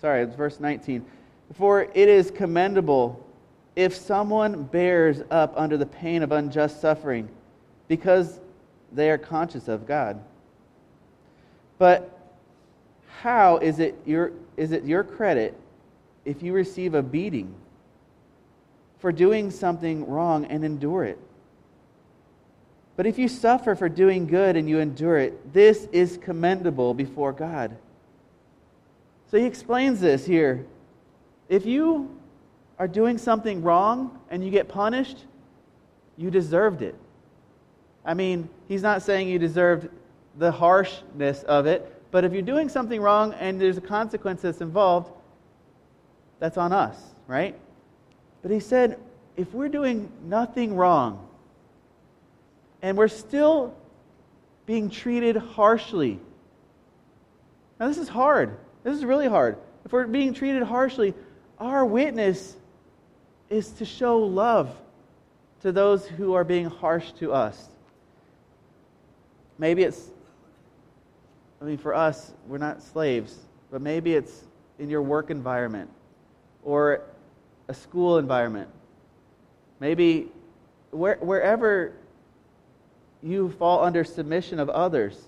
sorry, 0.00 0.22
it's 0.22 0.34
verse 0.34 0.60
19, 0.60 1.04
for 1.54 1.82
it 1.82 2.08
is 2.08 2.30
commendable 2.30 3.24
if 3.76 3.94
someone 3.94 4.64
bears 4.64 5.22
up 5.30 5.54
under 5.56 5.76
the 5.76 5.86
pain 5.86 6.22
of 6.22 6.32
unjust 6.32 6.80
suffering 6.80 7.28
because 7.86 8.40
they 8.92 9.10
are 9.10 9.18
conscious 9.18 9.68
of 9.68 9.86
God. 9.86 10.20
But 11.78 12.18
how 13.20 13.58
is 13.58 13.78
it 13.78 13.96
your, 14.04 14.32
is 14.56 14.72
it 14.72 14.84
your 14.84 15.04
credit 15.04 15.54
if 16.24 16.42
you 16.42 16.52
receive 16.52 16.94
a 16.94 17.02
beating 17.02 17.54
for 18.98 19.12
doing 19.12 19.50
something 19.50 20.08
wrong 20.08 20.44
and 20.46 20.64
endure 20.64 21.04
it? 21.04 21.18
But 22.96 23.06
if 23.06 23.16
you 23.16 23.28
suffer 23.28 23.76
for 23.76 23.88
doing 23.88 24.26
good 24.26 24.56
and 24.56 24.68
you 24.68 24.80
endure 24.80 25.18
it, 25.18 25.52
this 25.52 25.86
is 25.92 26.18
commendable 26.20 26.94
before 26.94 27.32
God. 27.32 27.76
So 29.30 29.38
he 29.38 29.44
explains 29.44 30.00
this 30.00 30.24
here. 30.24 30.64
If 31.48 31.66
you 31.66 32.18
are 32.78 32.88
doing 32.88 33.18
something 33.18 33.62
wrong 33.62 34.18
and 34.30 34.44
you 34.44 34.50
get 34.50 34.68
punished, 34.68 35.24
you 36.16 36.30
deserved 36.30 36.82
it. 36.82 36.94
I 38.04 38.14
mean, 38.14 38.48
he's 38.68 38.82
not 38.82 39.02
saying 39.02 39.28
you 39.28 39.38
deserved 39.38 39.88
the 40.38 40.50
harshness 40.50 41.42
of 41.42 41.66
it. 41.66 41.94
But 42.10 42.24
if 42.24 42.32
you're 42.32 42.42
doing 42.42 42.68
something 42.68 43.02
wrong 43.02 43.34
and 43.34 43.60
there's 43.60 43.76
a 43.76 43.82
consequence 43.82 44.42
that's 44.42 44.62
involved, 44.62 45.12
that's 46.38 46.56
on 46.56 46.72
us, 46.72 46.96
right? 47.26 47.54
But 48.40 48.50
he 48.50 48.60
said, 48.60 48.98
if 49.36 49.52
we're 49.52 49.68
doing 49.68 50.10
nothing 50.24 50.74
wrong 50.74 51.28
and 52.80 52.96
we're 52.96 53.08
still 53.08 53.74
being 54.64 54.88
treated 54.88 55.36
harshly, 55.36 56.18
now 57.78 57.88
this 57.88 57.98
is 57.98 58.08
hard. 58.08 58.56
This 58.84 58.96
is 58.96 59.04
really 59.04 59.28
hard. 59.28 59.56
If 59.84 59.92
we're 59.92 60.06
being 60.06 60.34
treated 60.34 60.62
harshly, 60.62 61.14
our 61.58 61.84
witness 61.84 62.56
is 63.50 63.70
to 63.72 63.84
show 63.84 64.18
love 64.18 64.70
to 65.62 65.72
those 65.72 66.06
who 66.06 66.34
are 66.34 66.44
being 66.44 66.66
harsh 66.66 67.12
to 67.12 67.32
us. 67.32 67.68
Maybe 69.58 69.82
it's 69.82 70.10
I 71.60 71.64
mean, 71.64 71.78
for 71.78 71.94
us, 71.94 72.32
we're 72.46 72.58
not 72.58 72.82
slaves, 72.82 73.34
but 73.70 73.82
maybe 73.82 74.14
it's 74.14 74.44
in 74.78 74.88
your 74.88 75.02
work 75.02 75.30
environment 75.30 75.90
or 76.62 77.02
a 77.66 77.74
school 77.74 78.18
environment. 78.18 78.68
Maybe 79.80 80.28
where, 80.90 81.16
wherever 81.16 81.94
you 83.22 83.50
fall 83.50 83.82
under 83.82 84.04
submission 84.04 84.60
of 84.60 84.70
others, 84.70 85.20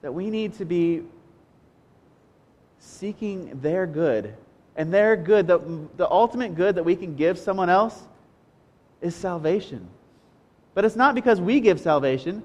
that 0.00 0.12
we 0.12 0.30
need 0.30 0.54
to 0.54 0.64
be 0.64 1.02
seeking 2.84 3.60
their 3.60 3.86
good. 3.86 4.34
And 4.76 4.92
their 4.92 5.16
good, 5.16 5.46
the, 5.46 5.60
the 5.96 6.10
ultimate 6.10 6.54
good 6.54 6.74
that 6.74 6.84
we 6.84 6.96
can 6.96 7.16
give 7.16 7.38
someone 7.38 7.70
else 7.70 8.02
is 9.00 9.14
salvation. 9.14 9.88
But 10.74 10.84
it's 10.84 10.96
not 10.96 11.14
because 11.14 11.40
we 11.40 11.60
give 11.60 11.80
salvation, 11.80 12.42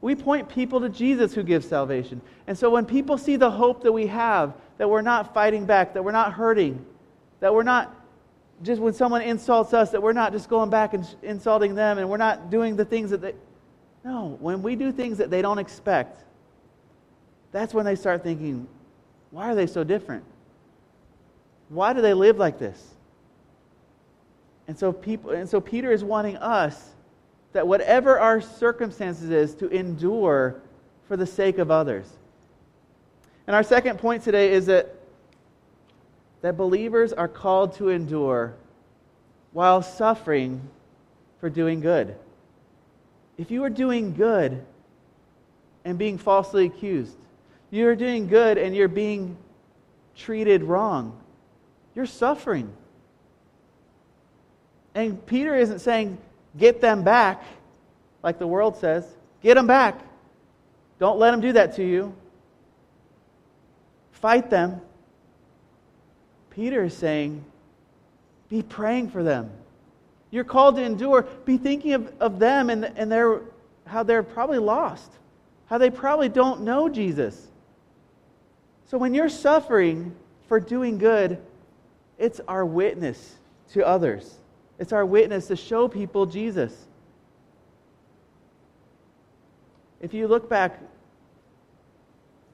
we 0.00 0.14
point 0.14 0.48
people 0.48 0.80
to 0.80 0.88
Jesus 0.88 1.32
who 1.32 1.42
gives 1.42 1.66
salvation. 1.66 2.20
And 2.46 2.58
so 2.58 2.68
when 2.70 2.84
people 2.84 3.16
see 3.16 3.36
the 3.36 3.50
hope 3.50 3.82
that 3.84 3.92
we 3.92 4.08
have, 4.08 4.54
that 4.78 4.90
we're 4.90 5.00
not 5.00 5.32
fighting 5.32 5.64
back, 5.64 5.94
that 5.94 6.04
we're 6.04 6.12
not 6.12 6.32
hurting, 6.32 6.84
that 7.40 7.54
we're 7.54 7.62
not 7.62 7.94
just 8.62 8.80
when 8.80 8.92
someone 8.92 9.22
insults 9.22 9.72
us, 9.72 9.90
that 9.90 10.02
we're 10.02 10.12
not 10.12 10.32
just 10.32 10.48
going 10.48 10.70
back 10.70 10.92
and 10.94 11.06
insulting 11.22 11.74
them 11.74 11.98
and 11.98 12.08
we're 12.08 12.16
not 12.16 12.50
doing 12.50 12.76
the 12.76 12.84
things 12.84 13.10
that 13.10 13.20
they. 13.20 13.34
No, 14.04 14.36
when 14.40 14.62
we 14.62 14.74
do 14.74 14.92
things 14.92 15.18
that 15.18 15.30
they 15.30 15.40
don't 15.40 15.58
expect, 15.58 16.24
that's 17.52 17.72
when 17.72 17.84
they 17.84 17.94
start 17.94 18.24
thinking, 18.24 18.66
why 19.32 19.50
are 19.50 19.56
they 19.56 19.66
so 19.66 19.82
different? 19.82 20.22
Why 21.68 21.92
do 21.92 22.00
they 22.00 22.14
live 22.14 22.36
like 22.36 22.60
this? 22.60 22.80
And 24.68 24.78
so 24.78 24.92
people 24.92 25.30
and 25.30 25.48
so 25.48 25.60
Peter 25.60 25.90
is 25.90 26.04
wanting 26.04 26.36
us 26.36 26.90
that 27.52 27.66
whatever 27.66 28.18
our 28.18 28.40
circumstances 28.40 29.30
is, 29.30 29.54
to 29.56 29.68
endure 29.68 30.60
for 31.06 31.16
the 31.16 31.26
sake 31.26 31.58
of 31.58 31.70
others. 31.70 32.06
And 33.46 33.54
our 33.54 33.62
second 33.62 33.98
point 33.98 34.22
today 34.22 34.52
is 34.52 34.66
that, 34.66 34.94
that 36.40 36.56
believers 36.56 37.12
are 37.12 37.28
called 37.28 37.74
to 37.76 37.90
endure 37.90 38.54
while 39.52 39.82
suffering 39.82 40.62
for 41.40 41.50
doing 41.50 41.80
good. 41.80 42.14
If 43.36 43.50
you 43.50 43.64
are 43.64 43.70
doing 43.70 44.14
good 44.14 44.64
and 45.84 45.98
being 45.98 46.16
falsely 46.16 46.66
accused, 46.66 47.16
you're 47.72 47.96
doing 47.96 48.28
good 48.28 48.58
and 48.58 48.76
you're 48.76 48.86
being 48.86 49.36
treated 50.14 50.62
wrong. 50.62 51.18
You're 51.94 52.06
suffering. 52.06 52.70
And 54.94 55.24
Peter 55.24 55.56
isn't 55.56 55.78
saying, 55.78 56.18
get 56.56 56.82
them 56.82 57.02
back, 57.02 57.42
like 58.22 58.38
the 58.38 58.46
world 58.46 58.76
says. 58.76 59.06
Get 59.42 59.54
them 59.54 59.66
back. 59.66 59.98
Don't 60.98 61.18
let 61.18 61.30
them 61.30 61.40
do 61.40 61.54
that 61.54 61.76
to 61.76 61.84
you. 61.84 62.14
Fight 64.12 64.50
them. 64.50 64.82
Peter 66.50 66.84
is 66.84 66.94
saying, 66.94 67.42
be 68.50 68.62
praying 68.62 69.08
for 69.08 69.22
them. 69.22 69.50
You're 70.30 70.44
called 70.44 70.76
to 70.76 70.82
endure. 70.82 71.22
Be 71.22 71.56
thinking 71.56 71.94
of, 71.94 72.12
of 72.20 72.38
them 72.38 72.68
and, 72.68 72.84
and 72.84 73.10
their, 73.10 73.40
how 73.86 74.02
they're 74.02 74.22
probably 74.22 74.58
lost, 74.58 75.10
how 75.66 75.78
they 75.78 75.88
probably 75.88 76.28
don't 76.28 76.60
know 76.60 76.90
Jesus. 76.90 77.48
So 78.92 78.98
when 78.98 79.14
you're 79.14 79.30
suffering 79.30 80.14
for 80.48 80.60
doing 80.60 80.98
good, 80.98 81.38
it's 82.18 82.42
our 82.46 82.62
witness 82.62 83.36
to 83.72 83.86
others. 83.86 84.34
It's 84.78 84.92
our 84.92 85.06
witness 85.06 85.46
to 85.46 85.56
show 85.56 85.88
people 85.88 86.26
Jesus. 86.26 86.76
If 90.02 90.12
you 90.12 90.28
look 90.28 90.46
back 90.46 90.78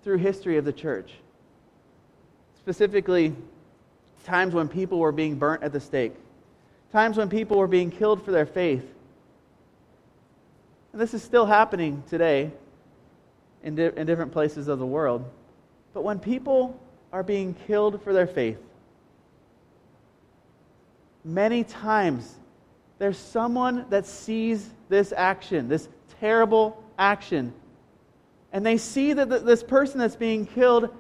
through 0.05 0.19
history 0.19 0.59
of 0.59 0.65
the 0.65 0.73
church, 0.73 1.11
specifically 2.57 3.35
times 4.23 4.55
when 4.55 4.69
people 4.69 5.01
were 5.01 5.11
being 5.11 5.35
burnt 5.35 5.65
at 5.65 5.73
the 5.73 5.81
stake, 5.81 6.15
times 6.93 7.17
when 7.17 7.29
people 7.29 7.59
were 7.59 7.67
being 7.67 7.91
killed 7.91 8.25
for 8.25 8.31
their 8.31 8.47
faith. 8.47 8.89
And 10.93 11.03
this 11.03 11.15
is 11.15 11.23
still 11.25 11.47
happening 11.47 12.05
today 12.09 12.53
in, 13.65 13.75
di- 13.75 13.91
in 13.97 14.07
different 14.07 14.31
places 14.31 14.69
of 14.69 14.79
the 14.79 14.87
world. 14.87 15.29
But 15.95 16.03
when 16.03 16.19
people 16.19 16.81
are 17.13 17.23
being 17.23 17.55
killed 17.67 18.03
for 18.03 18.13
their 18.13 18.27
faith, 18.27 18.59
many 21.25 21.65
times 21.65 22.37
there's 22.99 23.19
someone 23.19 23.87
that 23.91 24.07
sees 24.07 24.71
this 24.89 25.13
action, 25.17 25.69
this 25.69 25.89
terrible 26.21 26.83
action, 26.99 27.53
and 28.53 28.65
they 28.65 28.79
see 28.79 29.13
that 29.13 29.29
this 29.45 29.63
person 29.63 29.99
that's 29.99 30.17
being 30.17 30.47
killed 30.47 30.91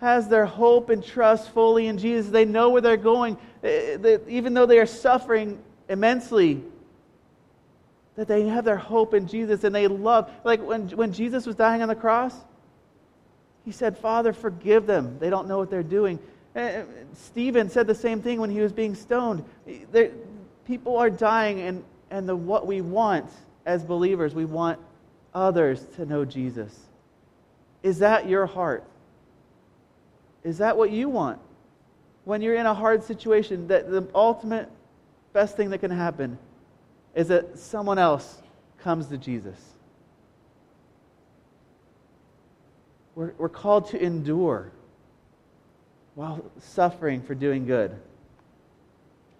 has 0.00 0.28
their 0.28 0.46
hope 0.46 0.90
and 0.90 1.04
trust 1.04 1.50
fully 1.50 1.86
in 1.86 1.98
Jesus. 1.98 2.30
They 2.30 2.44
know 2.44 2.70
where 2.70 2.80
they're 2.80 2.96
going, 2.96 3.36
eh, 3.62 3.96
eh, 4.02 4.18
even 4.28 4.54
though 4.54 4.66
they 4.66 4.78
are 4.78 4.86
suffering 4.86 5.60
immensely. 5.88 6.62
That 8.16 8.28
they 8.28 8.46
have 8.46 8.64
their 8.64 8.76
hope 8.76 9.14
in 9.14 9.26
Jesus 9.26 9.64
and 9.64 9.74
they 9.74 9.88
love. 9.88 10.30
Like 10.44 10.62
when, 10.62 10.88
when 10.90 11.12
Jesus 11.12 11.46
was 11.46 11.56
dying 11.56 11.82
on 11.82 11.88
the 11.88 11.94
cross, 11.94 12.34
he 13.68 13.72
said, 13.72 13.98
Father, 13.98 14.32
forgive 14.32 14.86
them. 14.86 15.18
They 15.18 15.28
don't 15.28 15.46
know 15.46 15.58
what 15.58 15.68
they're 15.68 15.82
doing. 15.82 16.18
Eh, 16.56 16.84
Stephen 17.12 17.68
said 17.68 17.86
the 17.86 17.94
same 17.94 18.22
thing 18.22 18.40
when 18.40 18.48
he 18.48 18.60
was 18.60 18.72
being 18.72 18.94
stoned. 18.94 19.44
They're, 19.92 20.10
people 20.66 20.96
are 20.96 21.10
dying, 21.10 21.60
and, 21.60 21.84
and 22.10 22.26
the, 22.26 22.34
what 22.34 22.66
we 22.66 22.80
want 22.80 23.28
as 23.66 23.84
believers, 23.84 24.34
we 24.34 24.46
want 24.46 24.80
others 25.34 25.84
to 25.96 26.06
know 26.06 26.24
Jesus. 26.24 26.74
Is 27.82 27.98
that 27.98 28.26
your 28.26 28.46
heart? 28.46 28.84
Is 30.44 30.56
that 30.56 30.74
what 30.74 30.90
you 30.90 31.10
want? 31.10 31.38
When 32.24 32.40
you're 32.40 32.54
in 32.54 32.64
a 32.64 32.72
hard 32.72 33.04
situation, 33.04 33.68
that 33.68 33.90
the 33.90 34.08
ultimate 34.14 34.70
best 35.34 35.58
thing 35.58 35.68
that 35.68 35.80
can 35.80 35.90
happen 35.90 36.38
is 37.14 37.28
that 37.28 37.58
someone 37.58 37.98
else 37.98 38.40
comes 38.78 39.08
to 39.08 39.18
Jesus. 39.18 39.58
We're, 43.18 43.32
we're 43.36 43.48
called 43.48 43.88
to 43.88 44.00
endure 44.00 44.70
while 46.14 46.40
suffering 46.60 47.20
for 47.20 47.34
doing 47.34 47.66
good. 47.66 47.90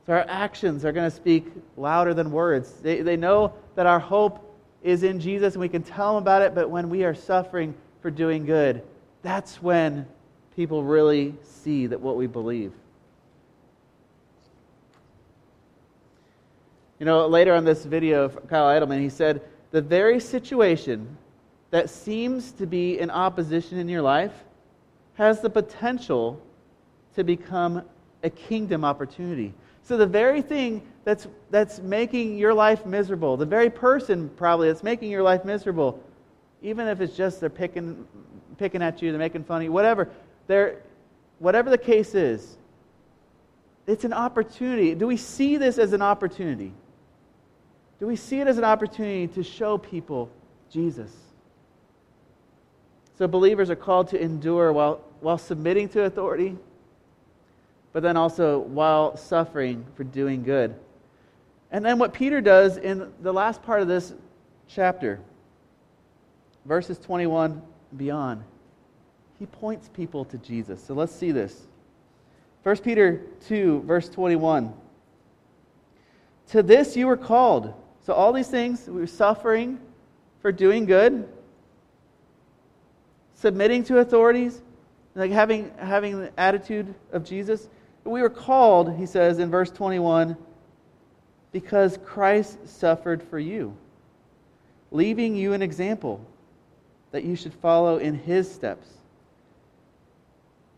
So 0.05 0.14
our 0.14 0.25
actions 0.29 0.85
are 0.85 0.91
going 0.91 1.09
to 1.09 1.14
speak 1.14 1.47
louder 1.77 2.12
than 2.12 2.33
words. 2.33 2.73
They, 2.73 3.03
they 3.03 3.17
know 3.17 3.53
that 3.77 3.87
our 3.87 4.01
hope 4.01 4.53
is 4.83 5.05
in 5.05 5.21
Jesus 5.21 5.55
and 5.55 5.61
we 5.61 5.69
can 5.69 5.85
tell 5.85 6.14
them 6.14 6.25
about 6.25 6.43
it, 6.43 6.57
but 6.57 6.69
when 6.69 6.91
we 6.91 7.05
are 7.05 7.14
suffering 7.14 7.73
for 8.03 8.11
doing 8.11 8.45
good, 8.47 8.83
that's 9.23 9.62
when 9.62 10.09
people 10.57 10.83
really 10.83 11.37
see 11.45 11.87
that 11.87 12.01
what 12.01 12.17
we 12.17 12.27
believe. 12.27 12.73
You 16.99 17.07
know, 17.07 17.29
later 17.29 17.55
on 17.55 17.64
this 17.64 17.85
video 17.85 18.25
of 18.25 18.49
Kyle 18.49 18.67
Idleman, 18.67 19.01
he 19.01 19.09
said, 19.09 19.41
The 19.71 19.83
very 19.83 20.19
situation 20.19 21.17
that 21.70 21.90
seems 21.90 22.52
to 22.52 22.66
be 22.66 22.98
in 22.98 23.11
opposition 23.11 23.78
in 23.78 23.88
your 23.88 24.02
life 24.02 24.33
has 25.14 25.40
the 25.40 25.50
potential 25.50 26.40
to 27.14 27.24
become 27.24 27.83
a 28.22 28.31
kingdom 28.31 28.85
opportunity. 28.85 29.52
So, 29.83 29.96
the 29.96 30.07
very 30.07 30.42
thing 30.42 30.83
that's, 31.04 31.26
that's 31.50 31.81
making 31.81 32.37
your 32.38 32.54
life 32.54 32.85
miserable, 32.87 33.37
the 33.37 33.46
very 33.46 33.70
person 33.70 34.28
probably 34.37 34.68
that's 34.68 34.83
making 34.83 35.11
your 35.11 35.22
life 35.22 35.44
miserable, 35.44 36.02
even 36.62 36.87
if 36.87 37.00
it's 37.00 37.16
just 37.16 37.40
they're 37.40 37.50
picking, 37.50 38.07
picking 38.59 38.83
at 38.83 39.00
you, 39.00 39.11
they're 39.11 39.18
making 39.18 39.44
fun 39.44 39.59
of 39.59 39.62
you, 39.64 39.72
whatever, 39.72 40.09
there, 40.46 40.83
whatever 41.38 41.70
the 41.70 41.78
case 41.78 42.14
is, 42.14 42.59
it's 43.87 44.04
an 44.04 44.12
opportunity. 44.12 44.94
Do 44.94 45.07
we 45.07 45.16
see 45.16 45.57
this 45.57 45.78
as 45.78 45.94
an 45.94 46.02
opportunity? 46.02 46.74
Do 47.98 48.07
we 48.07 48.16
see 48.16 48.40
it 48.40 48.46
as 48.46 48.59
an 48.59 48.64
opportunity 48.64 49.26
to 49.28 49.42
show 49.42 49.78
people 49.78 50.31
Jesus? 50.70 51.11
So 53.18 53.26
believers 53.26 53.68
are 53.68 53.76
called 53.76 54.07
to 54.11 54.22
endure 54.22 54.72
while, 54.72 55.00
while 55.20 55.38
submitting 55.38 55.88
to 55.88 56.04
authority, 56.04 56.57
but 57.92 58.04
then 58.04 58.16
also 58.16 58.61
while 58.61 59.16
suffering 59.16 59.85
for 59.96 60.04
doing 60.04 60.44
good. 60.44 60.76
And 61.72 61.85
then 61.85 61.98
what 61.98 62.12
Peter 62.12 62.40
does 62.40 62.76
in 62.76 63.12
the 63.20 63.33
last 63.33 63.61
part 63.64 63.83
of 63.83 63.88
this 63.88 64.14
chapter, 64.68 65.18
verses 66.64 66.96
21 67.00 67.61
beyond, 67.96 68.44
he 69.40 69.46
points 69.46 69.88
people 69.88 70.24
to 70.26 70.38
Jesus. 70.38 70.81
So 70.81 70.94
let's 70.94 71.12
see 71.12 71.33
this. 71.33 71.66
1 72.62 72.76
Peter 72.78 73.22
2, 73.48 73.83
verse 73.83 74.09
21. 74.09 74.72
To 76.50 76.62
this 76.62 76.96
you 76.96 77.09
were 77.09 77.16
called. 77.16 77.74
So, 78.07 78.14
all 78.14 78.33
these 78.33 78.48
things, 78.48 78.87
we 78.87 79.00
were 79.00 79.07
suffering 79.07 79.78
for 80.40 80.50
doing 80.50 80.87
good, 80.87 81.28
submitting 83.40 83.85
to 83.85 83.98
authorities, 83.98 84.61
like 85.14 85.31
having, 85.31 85.70
having 85.79 86.20
the 86.20 86.40
attitude 86.40 86.92
of 87.12 87.24
Jesus. 87.24 87.68
We 88.05 88.20
were 88.20 88.31
called, 88.31 88.96
he 88.96 89.07
says 89.07 89.38
in 89.38 89.51
verse 89.51 89.70
21, 89.70 90.37
because 91.53 91.98
Christ 92.05 92.59
suffered 92.68 93.22
for 93.22 93.38
you, 93.38 93.77
leaving 94.90 95.37
you 95.37 95.53
an 95.53 95.62
example 95.62 96.24
that 97.12 97.24
you 97.24 97.37
should 97.37 97.55
follow 97.55 97.98
in 97.98 98.14
his 98.14 98.51
steps. 98.51 98.88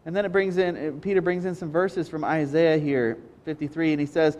And 0.04 0.14
then 0.14 0.24
it 0.24 0.32
brings 0.32 0.58
in, 0.58 1.00
Peter 1.00 1.20
brings 1.20 1.44
in 1.44 1.54
some 1.54 1.70
verses 1.70 2.08
from 2.08 2.24
Isaiah 2.24 2.78
here, 2.78 3.18
53, 3.44 3.92
and 3.92 4.00
he 4.00 4.06
says, 4.06 4.36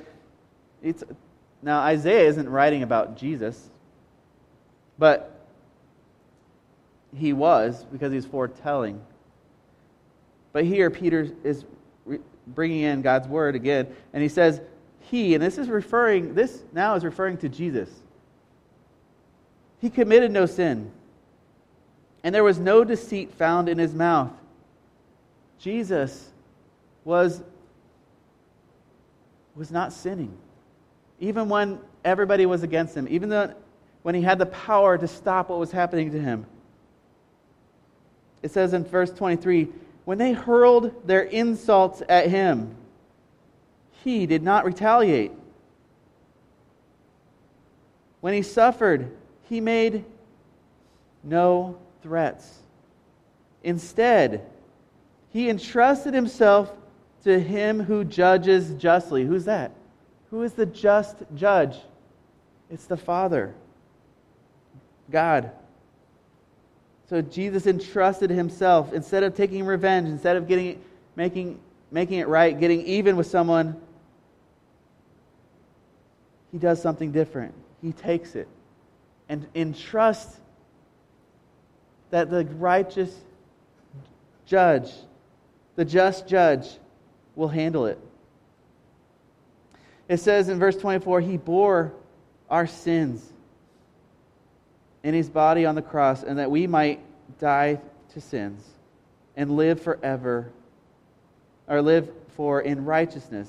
it's, 0.83 1.04
now 1.62 1.80
Isaiah 1.80 2.28
isn't 2.28 2.48
writing 2.48 2.83
about 2.83 3.16
Jesus, 3.16 3.68
but 4.98 5.39
he 7.16 7.33
was 7.33 7.85
because 7.92 8.12
he's 8.12 8.27
foretelling. 8.27 9.01
But 10.53 10.64
here 10.64 10.90
Peter 10.90 11.29
is 11.44 11.64
bringing 12.46 12.83
in 12.83 13.03
God's 13.03 13.29
word 13.29 13.55
again, 13.55 13.88
and 14.12 14.23
he 14.23 14.29
says, 14.29 14.61
he, 15.01 15.35
and 15.35 15.42
this 15.42 15.59
is 15.59 15.68
referring, 15.68 16.35
this 16.35 16.62
now 16.73 16.94
is 16.94 17.05
referring 17.05 17.37
to 17.38 17.49
Jesus. 17.49 17.88
He 19.81 19.90
committed 19.90 20.31
no 20.31 20.46
sin, 20.46 20.90
and 22.23 22.35
there 22.35 22.44
was 22.44 22.59
no 22.59 22.85
deceit 22.85 23.33
found 23.35 23.68
in 23.68 23.79
his 23.79 23.94
mouth. 23.94 24.33
Jesus 25.59 26.29
was, 27.05 27.42
was 29.55 29.70
not 29.70 29.92
sinning. 29.92 30.37
Even 31.18 31.49
when 31.49 31.79
everybody 32.05 32.46
was 32.46 32.62
against 32.62 32.96
him, 32.96 33.07
even 33.11 33.29
though, 33.29 33.55
when 34.03 34.14
he 34.14 34.23
had 34.23 34.38
the 34.38 34.46
power 34.46 34.96
to 34.96 35.07
stop 35.07 35.51
what 35.51 35.59
was 35.59 35.70
happening 35.70 36.11
to 36.12 36.20
him. 36.20 36.46
It 38.42 38.50
says 38.50 38.72
in 38.72 38.85
verse 38.85 39.11
23 39.11 39.68
when 40.05 40.18
they 40.18 40.33
hurled 40.33 41.07
their 41.07 41.22
insults 41.22 42.03
at 42.09 42.29
him, 42.29 42.74
he 44.03 44.26
did 44.26 44.42
not 44.42 44.64
retaliate. 44.64 45.33
When 48.20 48.35
he 48.35 48.42
suffered, 48.42 49.16
he 49.48 49.61
made 49.61 50.05
no 51.22 51.79
threats. 52.03 52.61
Instead, 53.62 54.46
he 55.31 55.48
entrusted 55.48 56.14
himself 56.14 56.72
to 57.24 57.38
him 57.38 57.81
who 57.81 58.05
judges 58.05 58.74
justly. 58.74 59.24
Who's 59.24 59.44
that? 59.44 59.72
Who 60.31 60.42
is 60.42 60.55
the 60.55 60.66
just 60.66 61.16
judge? 61.35 61.76
It's 62.70 62.87
the 62.87 62.96
Father, 62.96 63.55
God. 65.11 65.50
So 67.11 67.20
Jesus 67.20 67.66
entrusted 67.66 68.31
himself 68.31 68.92
instead 68.92 69.25
of 69.25 69.35
taking 69.35 69.66
revenge, 69.66 70.09
instead 70.09 70.37
of 70.37 70.46
getting 70.46 70.81
making 71.16 71.59
making 71.90 72.20
it 72.20 72.29
right, 72.29 72.59
getting 72.59 72.87
even 72.87 73.16
with 73.16 73.27
someone, 73.27 73.75
he 76.53 76.59
does 76.59 76.81
something 76.81 77.11
different. 77.11 77.53
He 77.83 77.90
takes 77.90 78.37
it 78.37 78.46
and 79.29 79.44
entrusts 79.57 80.38
that 82.11 82.31
the 82.31 82.44
righteous 82.44 83.12
judge, 84.46 84.92
the 85.75 85.85
just 85.85 86.29
judge, 86.29 86.68
will 87.35 87.49
handle 87.49 87.87
it. 87.87 87.99
It 90.09 90.18
says 90.18 90.49
in 90.49 90.61
verse 90.61 90.77
24, 90.77 91.23
He 91.23 91.38
bore 91.38 91.92
our 92.49 92.68
sins 92.68 93.33
in 95.02 95.14
His 95.14 95.28
body 95.28 95.66
on 95.66 95.74
the 95.74 95.82
cross, 95.82 96.22
and 96.22 96.38
that 96.38 96.50
we 96.50 96.66
might 96.66 97.00
die 97.38 97.80
to 98.12 98.20
sins 98.20 98.64
and 99.36 99.56
live 99.56 99.80
forever, 99.80 100.50
or 101.68 101.80
live 101.80 102.10
for 102.36 102.60
in 102.60 102.84
righteousness. 102.84 103.48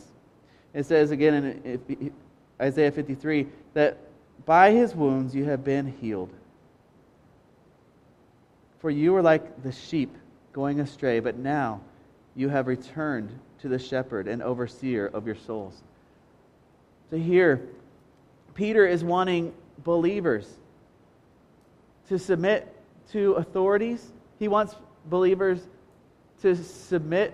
It 0.73 0.85
says 0.85 1.11
again 1.11 1.61
in 1.63 2.13
Isaiah 2.61 2.91
53 2.91 3.47
that 3.73 3.97
by 4.45 4.71
His 4.71 4.95
wounds 4.95 5.35
you 5.35 5.45
have 5.45 5.63
been 5.63 5.87
healed. 5.99 6.31
For 8.79 8.89
you 8.89 9.13
were 9.13 9.21
like 9.21 9.63
the 9.63 9.71
sheep 9.71 10.15
going 10.53 10.79
astray, 10.79 11.19
but 11.19 11.37
now 11.37 11.81
you 12.35 12.49
have 12.49 12.67
returned 12.67 13.29
to 13.59 13.67
the 13.67 13.77
shepherd 13.77 14.27
and 14.27 14.41
overseer 14.41 15.07
of 15.07 15.25
your 15.25 15.35
souls. 15.35 15.81
So 17.09 17.17
here, 17.17 17.61
Peter 18.53 18.85
is 18.87 19.03
wanting 19.03 19.53
believers 19.83 20.47
to 22.12 22.19
submit 22.19 22.67
to 23.10 23.36
authorities. 23.36 24.06
He 24.38 24.50
wants 24.50 24.76
believers 25.06 25.62
to 26.41 26.58
submit 26.58 27.34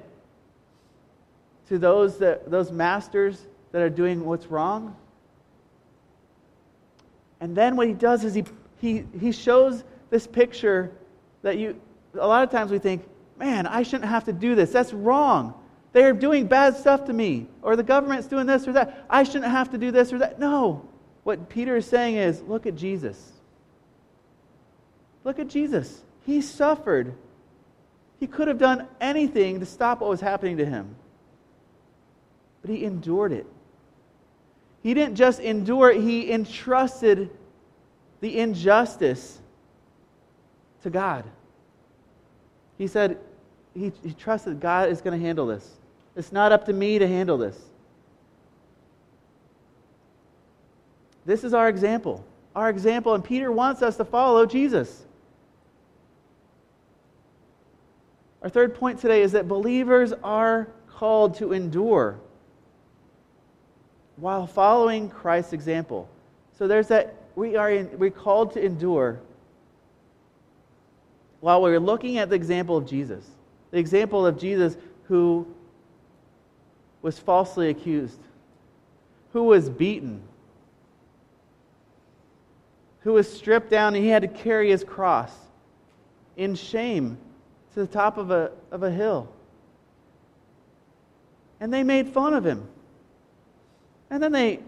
to 1.67 1.79
those 1.79 2.19
that 2.19 2.51
those 2.51 2.71
masters 2.71 3.47
that 3.71 3.81
are 3.81 3.89
doing 3.89 4.23
what's 4.23 4.45
wrong. 4.45 4.95
And 7.39 7.57
then 7.57 7.75
what 7.75 7.87
he 7.87 7.93
does 7.95 8.23
is 8.23 8.35
he 8.35 8.43
he 8.79 9.03
he 9.19 9.31
shows 9.31 9.83
this 10.11 10.27
picture 10.27 10.91
that 11.41 11.57
you, 11.57 11.81
a 12.13 12.27
lot 12.27 12.43
of 12.43 12.51
times 12.51 12.69
we 12.69 12.77
think, 12.77 13.03
man, 13.35 13.65
I 13.65 13.81
shouldn't 13.81 14.09
have 14.11 14.25
to 14.25 14.33
do 14.33 14.53
this. 14.53 14.71
That's 14.71 14.93
wrong. 14.93 15.55
They're 15.91 16.13
doing 16.13 16.45
bad 16.45 16.77
stuff 16.77 17.05
to 17.05 17.13
me, 17.13 17.47
or 17.63 17.75
the 17.75 17.81
government's 17.81 18.27
doing 18.27 18.45
this 18.45 18.67
or 18.67 18.73
that. 18.73 19.07
I 19.09 19.23
shouldn't 19.23 19.45
have 19.45 19.71
to 19.71 19.79
do 19.79 19.89
this 19.89 20.13
or 20.13 20.19
that. 20.19 20.39
No. 20.39 20.87
What 21.23 21.49
Peter 21.49 21.77
is 21.77 21.87
saying 21.87 22.17
is 22.17 22.43
look 22.43 22.67
at 22.67 22.75
Jesus. 22.75 23.36
Look 25.27 25.39
at 25.39 25.49
Jesus. 25.49 26.05
He 26.25 26.39
suffered. 26.39 27.13
He 28.17 28.27
could 28.27 28.47
have 28.47 28.57
done 28.57 28.87
anything 29.01 29.59
to 29.59 29.65
stop 29.65 29.99
what 29.99 30.09
was 30.09 30.21
happening 30.21 30.55
to 30.55 30.65
him, 30.65 30.95
but 32.61 32.71
he 32.71 32.85
endured 32.85 33.33
it. 33.33 33.45
He 34.81 34.93
didn't 34.93 35.15
just 35.15 35.41
endure 35.41 35.91
it, 35.91 36.01
he 36.01 36.31
entrusted 36.31 37.29
the 38.21 38.39
injustice 38.39 39.39
to 40.83 40.89
God. 40.89 41.25
He 42.77 42.87
said 42.87 43.17
he, 43.73 43.91
he 44.01 44.13
trusted 44.13 44.61
God 44.61 44.87
is 44.89 45.01
going 45.01 45.19
to 45.19 45.23
handle 45.23 45.45
this. 45.45 45.69
It's 46.15 46.31
not 46.31 46.53
up 46.53 46.65
to 46.67 46.73
me 46.73 46.99
to 46.99 47.07
handle 47.07 47.37
this. 47.37 47.59
This 51.25 51.43
is 51.43 51.53
our 51.53 51.67
example. 51.67 52.25
Our 52.55 52.69
example, 52.69 53.13
and 53.13 53.21
Peter 53.21 53.51
wants 53.51 53.81
us 53.81 53.97
to 53.97 54.05
follow 54.05 54.45
Jesus. 54.45 55.03
Our 58.43 58.49
third 58.49 58.75
point 58.75 58.99
today 58.99 59.21
is 59.21 59.31
that 59.31 59.47
believers 59.47 60.13
are 60.23 60.67
called 60.89 61.35
to 61.35 61.53
endure 61.53 62.19
while 64.15 64.47
following 64.47 65.09
Christ's 65.09 65.53
example. 65.53 66.09
So 66.57 66.67
there's 66.67 66.87
that 66.87 67.15
we 67.35 67.55
are 67.55 67.71
in, 67.71 67.97
we're 67.97 68.09
called 68.09 68.53
to 68.53 68.63
endure 68.63 69.19
while 71.39 71.61
we're 71.61 71.79
looking 71.79 72.17
at 72.17 72.29
the 72.29 72.35
example 72.35 72.75
of 72.77 72.87
Jesus, 72.87 73.25
the 73.71 73.77
example 73.77 74.25
of 74.25 74.39
Jesus 74.39 74.75
who 75.03 75.47
was 77.01 77.19
falsely 77.19 77.69
accused, 77.69 78.19
who 79.33 79.43
was 79.43 79.69
beaten, 79.69 80.21
who 83.01 83.13
was 83.13 83.31
stripped 83.31 83.69
down, 83.69 83.93
and 83.93 84.03
he 84.03 84.09
had 84.09 84.23
to 84.23 84.27
carry 84.27 84.71
his 84.71 84.83
cross 84.83 85.31
in 86.37 86.55
shame 86.55 87.17
to 87.73 87.79
the 87.81 87.87
top 87.87 88.17
of 88.17 88.31
a, 88.31 88.51
of 88.71 88.83
a 88.83 88.91
hill. 88.91 89.29
And 91.59 91.73
they 91.73 91.83
made 91.83 92.09
fun 92.09 92.33
of 92.33 92.45
him. 92.45 92.67
And 94.09 94.21
then 94.21 94.31
they, 94.31 94.59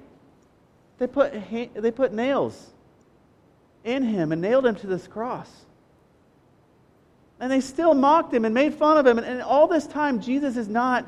they, 0.98 1.08
put, 1.08 1.34
they 1.52 1.92
put 1.92 2.14
nails 2.14 2.72
in 3.84 4.04
him 4.04 4.32
and 4.32 4.42
nailed 4.42 4.66
him 4.66 4.76
to 4.76 4.88
this 4.88 5.08
cross. 5.08 5.50
And 7.40 7.52
they 7.52 7.62
still 7.62 7.94
mocked 7.94 8.34
him 8.34 8.44
and 8.44 8.54
made 8.54 8.74
fun 8.74 8.98
of 8.98 9.08
him. 9.08 9.18
And, 9.18 9.26
and 9.26 9.42
all 9.42 9.68
this 9.68 9.88
time, 9.88 10.20
Jesus 10.22 10.58
is 10.58 10.68
not 10.68 11.08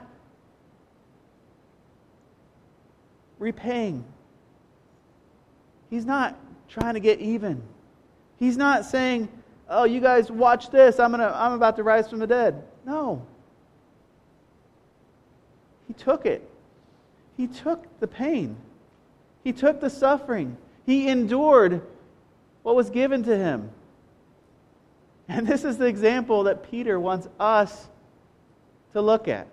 repaying. 3.37 4.05
He's 5.89 6.05
not 6.05 6.37
trying 6.69 6.93
to 6.93 7.01
get 7.01 7.19
even. 7.19 7.61
He's 8.37 8.55
not 8.55 8.85
saying, 8.85 9.27
oh, 9.71 9.85
you 9.85 10.01
guys 10.01 10.29
watch 10.29 10.69
this. 10.69 10.99
I'm, 10.99 11.11
gonna, 11.11 11.31
I'm 11.33 11.53
about 11.53 11.77
to 11.77 11.83
rise 11.83 12.09
from 12.09 12.19
the 12.19 12.27
dead. 12.27 12.61
No. 12.85 13.25
He 15.87 15.93
took 15.93 16.25
it. 16.25 16.47
He 17.37 17.47
took 17.47 17.85
the 17.99 18.07
pain. 18.07 18.55
He 19.43 19.53
took 19.53 19.81
the 19.81 19.89
suffering. 19.89 20.57
He 20.85 21.07
endured 21.07 21.81
what 22.63 22.75
was 22.75 22.89
given 22.89 23.23
to 23.23 23.37
him. 23.37 23.71
And 25.27 25.47
this 25.47 25.63
is 25.63 25.77
the 25.77 25.85
example 25.85 26.43
that 26.43 26.69
Peter 26.69 26.99
wants 26.99 27.27
us 27.39 27.87
to 28.93 29.01
look 29.01 29.27
at. 29.27 29.47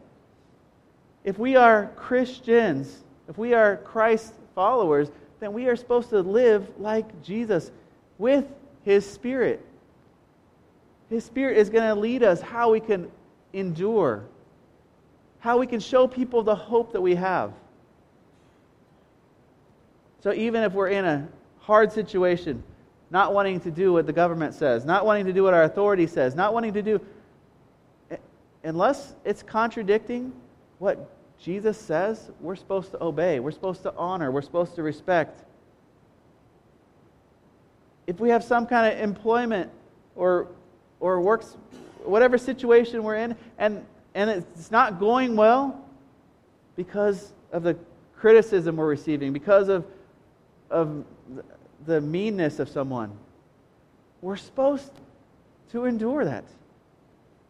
If 1.24 1.38
we 1.38 1.56
are 1.56 1.92
Christians, 1.96 3.04
if 3.28 3.38
we 3.38 3.54
are 3.54 3.76
Christ 3.78 4.34
followers, 4.54 5.10
then 5.40 5.52
we 5.52 5.66
are 5.68 5.76
supposed 5.76 6.10
to 6.10 6.20
live 6.20 6.68
like 6.78 7.22
Jesus 7.22 7.70
with 8.18 8.44
his 8.84 9.08
Spirit. 9.08 9.64
His 11.10 11.24
Spirit 11.24 11.56
is 11.56 11.70
going 11.70 11.84
to 11.84 11.94
lead 11.94 12.22
us 12.22 12.40
how 12.40 12.72
we 12.72 12.80
can 12.80 13.10
endure, 13.52 14.24
how 15.40 15.58
we 15.58 15.66
can 15.66 15.80
show 15.80 16.06
people 16.06 16.42
the 16.42 16.54
hope 16.54 16.92
that 16.92 17.00
we 17.00 17.14
have. 17.14 17.52
So 20.20 20.32
even 20.32 20.62
if 20.62 20.72
we're 20.72 20.88
in 20.88 21.04
a 21.04 21.28
hard 21.60 21.92
situation, 21.92 22.62
not 23.10 23.32
wanting 23.32 23.60
to 23.60 23.70
do 23.70 23.92
what 23.92 24.06
the 24.06 24.12
government 24.12 24.54
says, 24.54 24.84
not 24.84 25.06
wanting 25.06 25.24
to 25.26 25.32
do 25.32 25.42
what 25.42 25.54
our 25.54 25.62
authority 25.62 26.06
says, 26.06 26.34
not 26.34 26.52
wanting 26.52 26.74
to 26.74 26.82
do, 26.82 27.00
unless 28.64 29.14
it's 29.24 29.42
contradicting 29.42 30.32
what 30.78 31.10
Jesus 31.40 31.78
says, 31.78 32.30
we're 32.40 32.56
supposed 32.56 32.90
to 32.90 33.02
obey, 33.02 33.40
we're 33.40 33.52
supposed 33.52 33.82
to 33.84 33.94
honor, 33.96 34.30
we're 34.30 34.42
supposed 34.42 34.74
to 34.74 34.82
respect. 34.82 35.44
If 38.06 38.20
we 38.20 38.28
have 38.30 38.42
some 38.42 38.66
kind 38.66 38.92
of 38.92 39.00
employment 39.00 39.70
or, 40.16 40.48
or 41.00 41.20
works, 41.20 41.56
whatever 42.04 42.38
situation 42.38 43.02
we're 43.02 43.16
in, 43.16 43.36
and, 43.58 43.84
and 44.14 44.30
it's 44.30 44.70
not 44.70 44.98
going 44.98 45.36
well 45.36 45.84
because 46.76 47.32
of 47.52 47.62
the 47.62 47.76
criticism 48.16 48.76
we're 48.76 48.88
receiving, 48.88 49.32
because 49.32 49.68
of, 49.68 49.84
of 50.70 51.04
the 51.86 52.00
meanness 52.00 52.58
of 52.58 52.68
someone. 52.68 53.12
We're 54.20 54.36
supposed 54.36 54.90
to 55.70 55.84
endure 55.84 56.24
that 56.24 56.44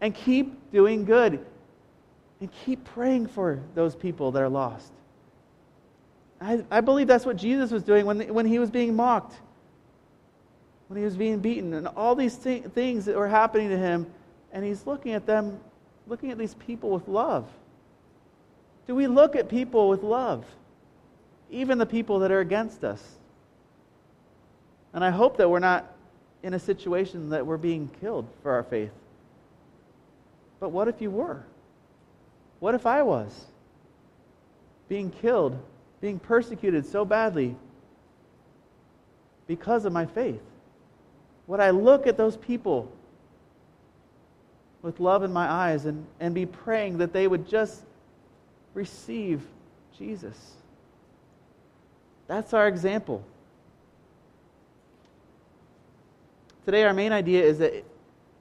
and 0.00 0.14
keep 0.14 0.70
doing 0.70 1.04
good 1.04 1.44
and 2.40 2.50
keep 2.64 2.84
praying 2.84 3.26
for 3.26 3.60
those 3.74 3.96
people 3.96 4.30
that 4.32 4.42
are 4.42 4.48
lost. 4.48 4.92
I, 6.40 6.64
I 6.70 6.80
believe 6.80 7.08
that's 7.08 7.26
what 7.26 7.36
Jesus 7.36 7.70
was 7.70 7.82
doing 7.82 8.06
when, 8.06 8.32
when 8.32 8.46
he 8.46 8.58
was 8.58 8.70
being 8.70 8.94
mocked, 8.94 9.34
when 10.88 10.98
he 10.98 11.04
was 11.04 11.16
being 11.16 11.38
beaten, 11.38 11.74
and 11.74 11.86
all 11.88 12.14
these 12.14 12.36
th- 12.36 12.64
things 12.64 13.04
that 13.04 13.16
were 13.16 13.28
happening 13.28 13.68
to 13.68 13.78
him, 13.78 14.06
and 14.52 14.64
he's 14.64 14.86
looking 14.86 15.12
at 15.12 15.26
them, 15.26 15.60
looking 16.06 16.30
at 16.30 16.38
these 16.38 16.54
people 16.54 16.90
with 16.90 17.06
love. 17.06 17.46
Do 18.86 18.94
we 18.94 19.06
look 19.06 19.36
at 19.36 19.48
people 19.50 19.90
with 19.90 20.02
love? 20.02 20.44
Even 21.50 21.76
the 21.78 21.86
people 21.86 22.20
that 22.20 22.30
are 22.30 22.40
against 22.40 22.84
us. 22.84 23.02
And 24.94 25.04
I 25.04 25.10
hope 25.10 25.36
that 25.36 25.48
we're 25.48 25.58
not 25.58 25.94
in 26.42 26.54
a 26.54 26.58
situation 26.58 27.30
that 27.30 27.46
we're 27.46 27.58
being 27.58 27.90
killed 28.00 28.26
for 28.42 28.52
our 28.52 28.62
faith. 28.62 28.92
But 30.60 30.70
what 30.70 30.88
if 30.88 31.00
you 31.02 31.10
were? 31.10 31.44
What 32.60 32.74
if 32.74 32.86
I 32.86 33.02
was 33.02 33.46
being 34.88 35.10
killed, 35.10 35.58
being 36.00 36.18
persecuted 36.18 36.86
so 36.86 37.04
badly 37.04 37.56
because 39.46 39.84
of 39.84 39.92
my 39.92 40.06
faith? 40.06 40.40
Would 41.48 41.60
I 41.60 41.70
look 41.70 42.06
at 42.06 42.16
those 42.16 42.36
people 42.36 42.92
with 44.82 45.00
love 45.00 45.22
in 45.22 45.32
my 45.32 45.50
eyes 45.50 45.86
and, 45.86 46.06
and 46.20 46.34
be 46.34 46.46
praying 46.46 46.98
that 46.98 47.12
they 47.12 47.26
would 47.26 47.48
just 47.48 47.82
receive 48.74 49.42
Jesus. 49.96 50.54
That's 52.26 52.54
our 52.54 52.68
example. 52.68 53.24
Today, 56.64 56.84
our 56.84 56.92
main 56.92 57.12
idea 57.12 57.42
is 57.42 57.58
that 57.58 57.84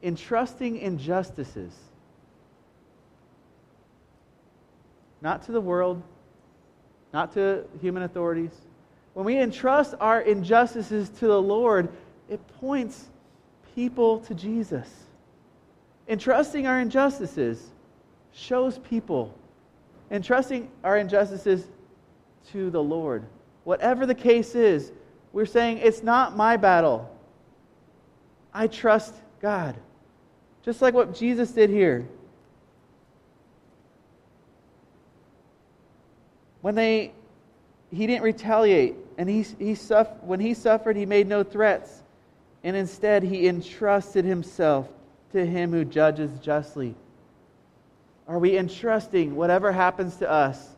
entrusting 0.04 0.78
injustices, 0.78 1.74
not 5.22 5.44
to 5.44 5.52
the 5.52 5.62
world, 5.62 6.04
not 7.14 7.34
to 7.34 7.64
human 7.82 8.04
authorities, 8.04 8.52
when 9.14 9.26
we 9.26 9.40
entrust 9.40 9.96
our 10.00 10.22
injustices 10.22 11.10
to 11.10 11.28
the 11.28 11.42
Lord, 11.42 11.90
it 12.30 12.46
points 12.60 13.08
people 13.76 14.20
to 14.22 14.34
Jesus. 14.34 14.88
Entrusting 16.08 16.68
our 16.68 16.80
injustices 16.80 17.72
shows 18.34 18.80
people. 18.80 19.34
Entrusting 20.12 20.70
our 20.84 20.98
injustices 20.98 21.68
to 22.52 22.70
the 22.70 22.82
Lord. 22.82 23.26
Whatever 23.64 24.06
the 24.06 24.16
case 24.16 24.56
is, 24.56 24.92
we're 25.34 25.46
saying 25.46 25.80
it's 25.80 26.04
not 26.04 26.36
my 26.36 26.58
battle. 26.58 27.14
I 28.54 28.68
trust 28.68 29.14
God. 29.42 29.76
Just 30.64 30.82
like 30.82 30.94
what 30.94 31.14
Jesus 31.14 31.52
did 31.52 31.70
here. 31.70 32.08
When 36.62 36.76
they 36.76 37.14
he 37.92 38.08
didn't 38.08 38.24
retaliate 38.24 38.96
and 39.18 39.30
he, 39.30 39.46
he 39.60 39.76
suff- 39.76 40.22
when 40.22 40.40
he 40.40 40.54
suffered 40.54 40.98
he 40.98 41.06
made 41.06 41.28
no 41.28 41.44
threats 41.44 42.04
and 42.68 42.76
instead 42.76 43.24
he 43.24 43.48
entrusted 43.48 44.26
himself 44.26 44.90
to 45.32 45.46
him 45.46 45.72
who 45.72 45.86
judges 45.86 46.30
justly. 46.42 46.94
Are 48.28 48.38
we 48.38 48.58
entrusting 48.58 49.38
whatever 49.38 49.72
happens 49.72 50.18
to 50.18 50.30
us 50.30 50.76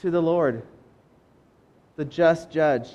to 0.00 0.10
the 0.10 0.22
Lord, 0.22 0.62
the 1.96 2.06
just 2.06 2.50
judge? 2.50 2.88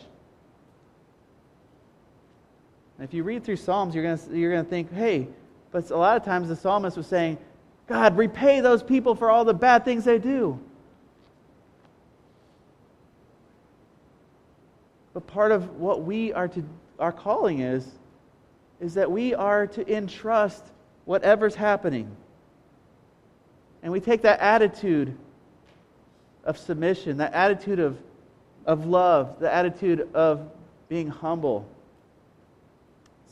And 2.97 3.07
if 3.07 3.13
you 3.13 3.21
read 3.21 3.43
through 3.43 3.57
Psalms, 3.57 3.93
you're 3.93 4.03
going 4.03 4.19
you're 4.35 4.53
going 4.53 4.65
to 4.65 4.69
think, 4.71 4.91
hey, 4.91 5.27
but 5.69 5.91
a 5.91 5.97
lot 5.97 6.17
of 6.17 6.25
times 6.25 6.47
the 6.47 6.55
psalmist 6.55 6.97
was 6.97 7.05
saying, 7.05 7.37
God, 7.87 8.17
repay 8.17 8.59
those 8.59 8.81
people 8.81 9.13
for 9.13 9.29
all 9.29 9.45
the 9.45 9.53
bad 9.53 9.85
things 9.85 10.03
they 10.03 10.17
do. 10.17 10.59
But 15.13 15.27
part 15.27 15.51
of 15.51 15.77
what 15.77 16.01
we 16.01 16.33
are 16.33 16.47
to, 16.47 16.63
our 16.99 17.11
calling 17.11 17.59
is, 17.59 17.87
is 18.79 18.93
that 18.95 19.11
we 19.11 19.33
are 19.33 19.67
to 19.67 19.95
entrust 19.95 20.63
whatever's 21.05 21.55
happening. 21.55 22.15
And 23.83 23.91
we 23.91 23.99
take 23.99 24.23
that 24.23 24.39
attitude 24.39 25.15
of 26.43 26.57
submission, 26.57 27.17
that 27.17 27.33
attitude 27.33 27.79
of, 27.79 27.97
of 28.65 28.85
love, 28.85 29.39
the 29.39 29.53
attitude 29.53 30.07
of 30.13 30.49
being 30.89 31.07
humble 31.07 31.67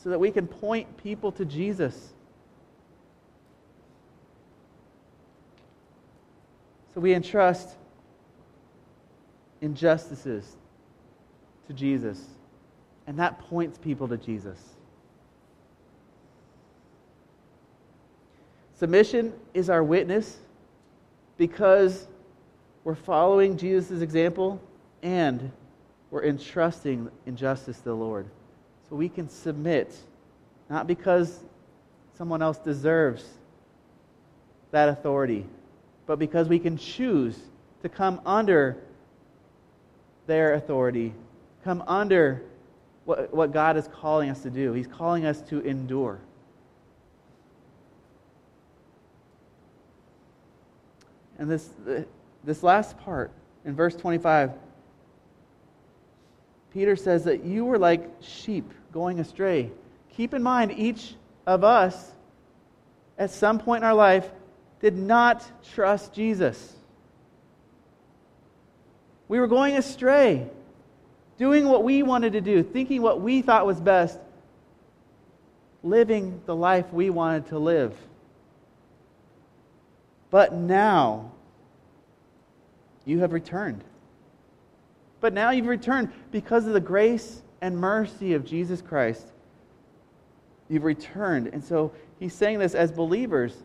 so 0.06 0.12
that 0.12 0.20
we 0.20 0.30
can 0.30 0.46
point 0.46 0.98
people 0.98 1.32
to 1.32 1.44
Jesus. 1.46 2.14
So 6.94 7.02
we 7.02 7.12
entrust 7.12 7.70
injustices 9.62 10.58
to 11.66 11.74
Jesus, 11.74 12.24
and 13.08 13.20
that 13.20 13.40
points 13.40 13.78
people 13.78 14.08
to 14.08 14.18
Jesus. 14.18 14.60
Submission 18.78 19.34
is 19.54 19.70
our 19.70 19.84
witness 19.84 20.38
because 21.38 22.08
we're 22.84 22.96
following 22.96 23.58
Jesus' 23.58 24.02
example 24.02 24.62
and 25.02 25.52
we're 26.12 26.24
entrusting 26.24 27.10
injustice 27.26 27.78
to 27.78 27.86
the 27.86 27.96
Lord. 27.96 28.28
So 28.90 28.96
we 28.96 29.10
can 29.10 29.30
submit, 29.30 29.96
not 30.70 30.88
because 30.88 31.40
someone 32.18 32.42
else 32.42 32.58
deserves 32.58 33.26
that 34.72 34.90
authority, 34.90 35.46
but 36.06 36.20
because 36.20 36.48
we 36.48 36.60
can 36.60 36.78
choose 36.78 37.40
to 37.82 37.90
come 37.90 38.22
under 38.26 38.78
their 40.28 40.54
authority, 40.54 41.14
come 41.64 41.84
under 41.88 42.44
what, 43.06 43.34
what 43.34 43.54
God 43.54 43.78
is 43.78 43.88
calling 43.88 44.30
us 44.30 44.42
to 44.44 44.50
do. 44.50 44.74
He's 44.74 44.88
calling 44.88 45.26
us 45.26 45.42
to 45.44 45.60
endure. 45.62 46.20
And 51.38 51.50
this, 51.50 51.70
this 52.44 52.64
last 52.64 52.98
part 53.00 53.32
in 53.64 53.76
verse 53.76 53.96
25 53.96 54.52
Peter 56.76 56.98
says 56.98 57.24
that 57.24 57.46
you 57.46 57.64
were 57.64 57.80
like 57.80 58.06
sheep 58.20 58.70
going 58.92 59.22
astray. 59.22 59.72
Keep 60.18 60.34
in 60.34 60.44
mind, 60.44 60.74
each 60.74 61.16
of 61.48 61.64
us 61.64 62.12
at 63.18 63.32
some 63.32 63.60
point 63.60 63.82
in 63.82 63.88
our 63.88 63.94
life 63.94 64.30
did 64.82 64.98
not 64.98 65.50
trust 65.74 66.12
Jesus. 66.12 66.76
We 69.30 69.40
were 69.40 69.48
going 69.48 69.78
astray, 69.78 70.50
doing 71.38 71.68
what 71.68 71.84
we 71.84 72.04
wanted 72.04 72.34
to 72.34 72.42
do, 72.42 72.64
thinking 72.64 73.02
what 73.02 73.22
we 73.22 73.42
thought 73.42 73.66
was 73.66 73.80
best, 73.80 74.20
living 75.84 76.42
the 76.46 76.56
life 76.56 76.92
we 76.92 77.10
wanted 77.10 77.48
to 77.48 77.60
live. 77.60 77.96
But 80.32 80.54
now, 80.54 81.32
you 83.06 83.20
have 83.20 83.34
returned. 83.34 83.84
But 85.22 85.34
now 85.34 85.52
you've 85.52 85.68
returned 85.68 86.12
because 86.32 86.66
of 86.68 86.74
the 86.74 86.80
grace 86.80 87.42
and 87.62 87.78
mercy 87.78 88.34
of 88.34 88.46
Jesus 88.46 88.82
Christ. 88.82 89.26
You've 90.70 90.84
returned. 90.84 91.48
And 91.48 91.64
so 91.64 91.92
he's 92.20 92.34
saying 92.34 92.60
this 92.60 92.76
as 92.76 92.92
believers. 92.92 93.56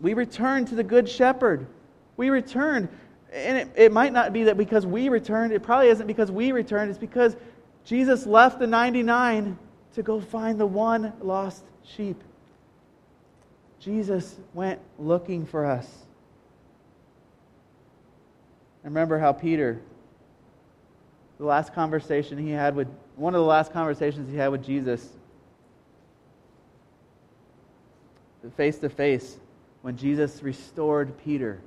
We 0.00 0.14
return 0.14 0.64
to 0.66 0.74
the 0.74 0.84
Good 0.84 1.08
Shepherd. 1.08 1.66
We 2.16 2.30
returned. 2.30 2.88
And 3.32 3.58
it, 3.58 3.68
it 3.76 3.92
might 3.92 4.12
not 4.12 4.32
be 4.32 4.44
that 4.44 4.56
because 4.56 4.86
we 4.86 5.08
returned, 5.08 5.52
it 5.52 5.62
probably 5.62 5.88
isn't 5.88 6.06
because 6.06 6.30
we 6.30 6.52
returned, 6.52 6.90
it's 6.90 6.98
because 6.98 7.36
Jesus 7.84 8.26
left 8.26 8.58
the 8.58 8.66
99 8.66 9.58
to 9.94 10.02
go 10.02 10.20
find 10.20 10.58
the 10.58 10.66
one 10.66 11.12
lost 11.20 11.64
sheep. 11.84 12.22
Jesus 13.80 14.36
went 14.54 14.80
looking 14.98 15.46
for 15.46 15.66
us. 15.66 15.86
I 18.84 18.88
remember 18.88 19.18
how 19.18 19.32
Peter 19.32 19.80
the 21.38 21.44
last 21.44 21.72
conversation 21.72 22.36
he 22.36 22.50
had 22.50 22.74
with, 22.74 22.88
one 23.16 23.34
of 23.34 23.40
the 23.40 23.46
last 23.46 23.72
conversations 23.72 24.30
he 24.30 24.36
had 24.36 24.48
with 24.48 24.64
Jesus, 24.64 25.08
face 28.56 28.78
to 28.78 28.88
face, 28.88 29.38
when 29.82 29.96
Jesus 29.96 30.42
restored 30.42 31.16
Peter, 31.24 31.60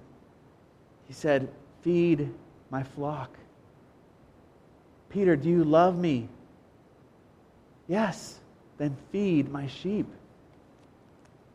he 1.11 1.15
said, 1.15 1.49
Feed 1.81 2.33
my 2.69 2.83
flock. 2.83 3.35
Peter, 5.09 5.35
do 5.35 5.49
you 5.49 5.65
love 5.65 5.97
me? 5.97 6.29
Yes, 7.89 8.39
then 8.77 8.95
feed 9.11 9.51
my 9.51 9.67
sheep. 9.67 10.05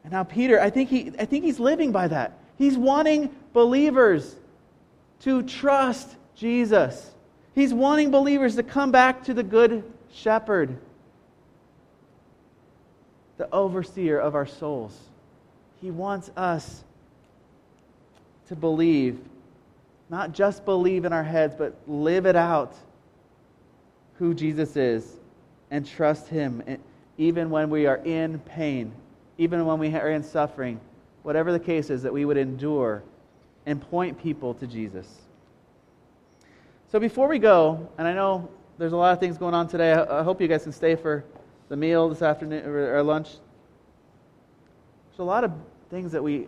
And 0.05 0.13
now 0.13 0.25
Peter, 0.25 0.61
I 0.61 0.69
think 0.69 0.91
he 0.91 1.11
I 1.19 1.25
think 1.25 1.43
he's 1.43 1.59
living 1.59 1.91
by 1.91 2.07
that. 2.07 2.39
He's 2.59 2.77
wanting 2.77 3.35
believers 3.55 4.37
to 5.21 5.43
trust 5.43 6.17
Jesus. 6.35 7.13
He's 7.55 7.73
wanting 7.73 8.11
believers 8.11 8.57
to 8.57 8.63
come 8.63 8.91
back 8.91 9.25
to 9.25 9.33
the 9.33 9.43
good 9.43 9.91
shepherd, 10.13 10.77
the 13.39 13.49
overseer 13.55 14.19
of 14.19 14.35
our 14.35 14.45
souls. 14.45 14.95
He 15.81 15.91
wants 15.91 16.31
us 16.37 16.85
to 18.49 18.55
believe, 18.55 19.19
not 20.09 20.33
just 20.33 20.65
believe 20.65 21.05
in 21.05 21.13
our 21.13 21.25
heads, 21.25 21.55
but 21.57 21.77
live 21.87 22.27
it 22.27 22.37
out 22.37 22.75
who 24.15 24.35
Jesus 24.35 24.77
is 24.77 25.17
and 25.71 25.87
trust 25.87 26.29
Him, 26.29 26.63
even 27.19 27.51
when 27.51 27.71
we 27.71 27.87
are 27.87 27.97
in 27.99 28.39
pain, 28.41 28.93
even 29.39 29.67
when 29.67 29.79
we 29.79 29.95
are 29.95 30.11
in 30.11 30.23
suffering, 30.23 30.81
whatever 31.23 31.53
the 31.53 31.61
case 31.61 31.91
is, 31.91 32.03
that 32.03 32.13
we 32.13 32.25
would 32.25 32.37
endure 32.37 33.03
and 33.67 33.81
point 33.81 34.21
people 34.23 34.55
to 34.55 34.67
Jesus. 34.67 35.23
So 36.89 37.01
before 37.01 37.27
we 37.27 37.39
go, 37.39 37.89
and 37.99 38.07
I 38.07 38.13
know 38.13 38.49
there's 38.79 38.93
a 38.93 38.97
lot 38.97 39.13
of 39.13 39.19
things 39.19 39.37
going 39.37 39.55
on 39.55 39.67
today, 39.67 39.93
I, 39.93 40.23
hope 40.23 40.41
you 40.41 40.47
guys 40.47 40.63
can 40.63 40.73
stay 40.73 40.95
for 40.95 41.25
the 41.69 41.77
meal 41.77 42.09
this 42.09 42.23
afternoon 42.23 42.65
or, 42.65 43.03
lunch. 43.03 43.31
There's 45.09 45.19
a 45.19 45.25
lot 45.25 45.43
of 45.43 45.53
things 45.91 46.13
that 46.13 46.23
we, 46.23 46.47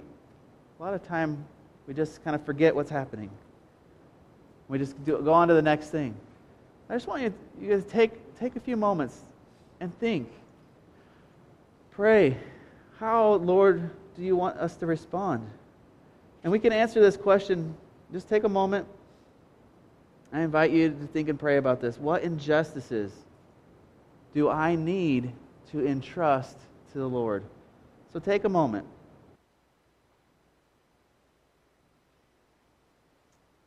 a 0.79 0.83
lot 0.83 0.95
of 0.95 1.07
time, 1.07 1.45
we 1.89 1.95
just 1.95 2.23
kind 2.23 2.37
of 2.37 2.45
forget 2.45 2.75
what's 2.75 2.91
happening. 2.91 3.31
We 4.69 4.79
just 4.79 5.03
do, 5.05 5.21
go 5.23 5.33
on 5.33 5.49
to 5.49 5.55
the 5.55 5.62
next 5.62 5.91
thing. 5.91 6.14
I 6.91 6.95
just 6.95 7.07
want 7.07 7.23
you, 7.23 7.35
you 7.61 7.69
to 7.69 7.83
take, 7.83 8.39
take 8.39 8.57
a 8.57 8.61
few 8.61 8.77
moments 8.77 9.21
and 9.81 9.97
think. 9.99 10.31
Pray. 11.91 12.37
how, 12.99 13.35
Lord, 13.35 13.91
do 14.16 14.23
you 14.23 14.37
want 14.37 14.57
us 14.59 14.77
to 14.77 14.87
respond? 14.87 15.49
And 16.43 16.53
we 16.53 16.59
can 16.59 16.73
answer 16.73 17.01
this 17.01 17.16
question. 17.16 17.75
Just 18.12 18.29
take 18.29 18.45
a 18.45 18.49
moment. 18.49 18.87
I 20.33 20.43
invite 20.43 20.71
you 20.71 20.91
to 20.91 21.07
think 21.07 21.29
and 21.29 21.39
pray 21.39 21.57
about 21.57 21.81
this. 21.81 21.99
What 21.99 22.23
injustices 22.23 23.12
do 24.35 24.49
I 24.49 24.75
need 24.75 25.33
to 25.73 25.87
entrust 25.87 26.57
to 26.93 26.99
the 26.99 27.09
Lord? 27.09 27.45
So 28.12 28.21
take 28.21 28.45
a 28.45 28.49
moment. 28.49 28.87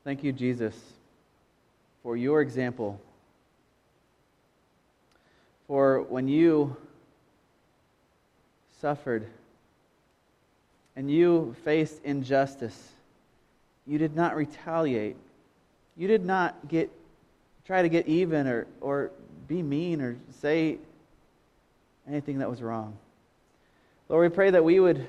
Thank 0.03 0.23
you, 0.23 0.31
Jesus, 0.31 0.75
for 2.01 2.17
your 2.17 2.41
example. 2.41 2.99
For 5.67 6.01
when 6.01 6.27
you 6.27 6.75
suffered 8.79 9.27
and 10.95 11.09
you 11.09 11.55
faced 11.63 12.01
injustice, 12.03 12.89
you 13.85 13.97
did 13.97 14.15
not 14.15 14.35
retaliate. 14.35 15.17
You 15.95 16.07
did 16.07 16.25
not 16.25 16.67
get 16.67 16.91
try 17.65 17.83
to 17.83 17.89
get 17.89 18.07
even 18.07 18.47
or, 18.47 18.67
or 18.81 19.11
be 19.47 19.61
mean 19.61 20.01
or 20.01 20.17
say 20.41 20.77
anything 22.07 22.39
that 22.39 22.49
was 22.49 22.61
wrong. 22.61 22.97
Lord, 24.09 24.29
we 24.29 24.35
pray 24.35 24.49
that 24.49 24.63
we 24.63 24.79
would, 24.79 25.07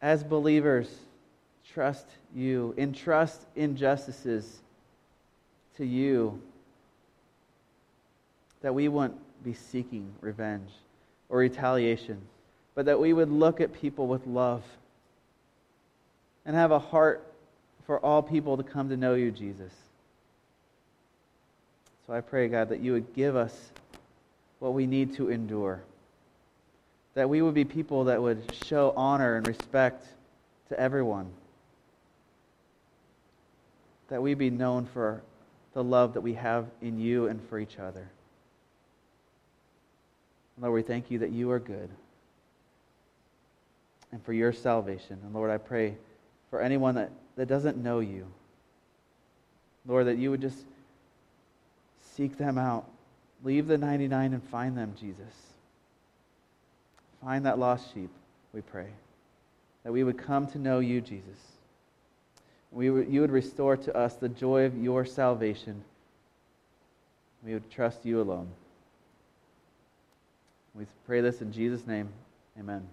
as 0.00 0.22
believers, 0.22 0.88
trust 1.72 2.06
you, 2.34 2.74
entrust 2.76 3.40
injustices 3.56 4.58
to 5.76 5.84
you, 5.84 6.40
that 8.62 8.74
we 8.74 8.88
wouldn't 8.88 9.18
be 9.44 9.54
seeking 9.54 10.12
revenge 10.20 10.70
or 11.28 11.38
retaliation, 11.38 12.20
but 12.74 12.86
that 12.86 13.00
we 13.00 13.12
would 13.12 13.30
look 13.30 13.60
at 13.60 13.72
people 13.72 14.06
with 14.06 14.26
love 14.26 14.62
and 16.44 16.56
have 16.56 16.70
a 16.70 16.78
heart 16.78 17.24
for 17.86 17.98
all 18.04 18.22
people 18.22 18.56
to 18.56 18.62
come 18.62 18.88
to 18.88 18.96
know 18.96 19.14
you, 19.14 19.30
Jesus. 19.30 19.72
So 22.06 22.12
I 22.12 22.20
pray, 22.20 22.48
God, 22.48 22.68
that 22.70 22.80
you 22.80 22.92
would 22.92 23.14
give 23.14 23.36
us 23.36 23.70
what 24.58 24.74
we 24.74 24.86
need 24.86 25.14
to 25.16 25.30
endure. 25.30 25.80
That 27.14 27.28
we 27.28 27.42
would 27.42 27.54
be 27.54 27.64
people 27.64 28.04
that 28.04 28.20
would 28.20 28.54
show 28.64 28.92
honor 28.96 29.36
and 29.36 29.46
respect 29.46 30.06
to 30.68 30.78
everyone. 30.78 31.30
That 34.10 34.22
we 34.22 34.34
be 34.34 34.50
known 34.50 34.86
for 34.86 35.22
the 35.72 35.82
love 35.82 36.14
that 36.14 36.20
we 36.20 36.34
have 36.34 36.66
in 36.82 37.00
you 37.00 37.28
and 37.28 37.40
for 37.48 37.58
each 37.58 37.78
other. 37.78 38.08
Lord, 40.60 40.74
we 40.74 40.82
thank 40.82 41.10
you 41.10 41.20
that 41.20 41.30
you 41.30 41.50
are 41.50 41.58
good 41.58 41.88
and 44.12 44.22
for 44.24 44.32
your 44.32 44.52
salvation. 44.52 45.18
And 45.24 45.32
Lord, 45.32 45.50
I 45.50 45.58
pray 45.58 45.96
for 46.50 46.60
anyone 46.60 46.96
that, 46.96 47.10
that 47.36 47.46
doesn't 47.46 47.76
know 47.76 48.00
you, 48.00 48.26
Lord, 49.86 50.06
that 50.06 50.18
you 50.18 50.30
would 50.30 50.40
just 50.40 50.64
seek 52.14 52.36
them 52.36 52.58
out. 52.58 52.84
Leave 53.42 53.66
the 53.66 53.78
99 53.78 54.34
and 54.34 54.42
find 54.44 54.76
them, 54.76 54.94
Jesus. 55.00 55.34
Find 57.22 57.46
that 57.46 57.58
lost 57.58 57.94
sheep, 57.94 58.10
we 58.52 58.60
pray. 58.60 58.88
That 59.84 59.92
we 59.92 60.04
would 60.04 60.18
come 60.18 60.46
to 60.48 60.58
know 60.58 60.80
you, 60.80 61.00
Jesus. 61.00 61.38
We 62.72 62.86
you 62.86 63.20
would 63.20 63.30
restore 63.30 63.76
to 63.76 63.96
us 63.96 64.14
the 64.14 64.28
joy 64.28 64.64
of 64.64 64.76
your 64.76 65.04
salvation. 65.04 65.82
We 67.44 67.54
would 67.54 67.70
trust 67.70 68.04
you 68.04 68.20
alone. 68.20 68.48
We 70.74 70.86
pray 71.06 71.20
this 71.20 71.40
in 71.42 71.52
Jesus' 71.52 71.86
name. 71.86 72.10
Amen. 72.58 72.86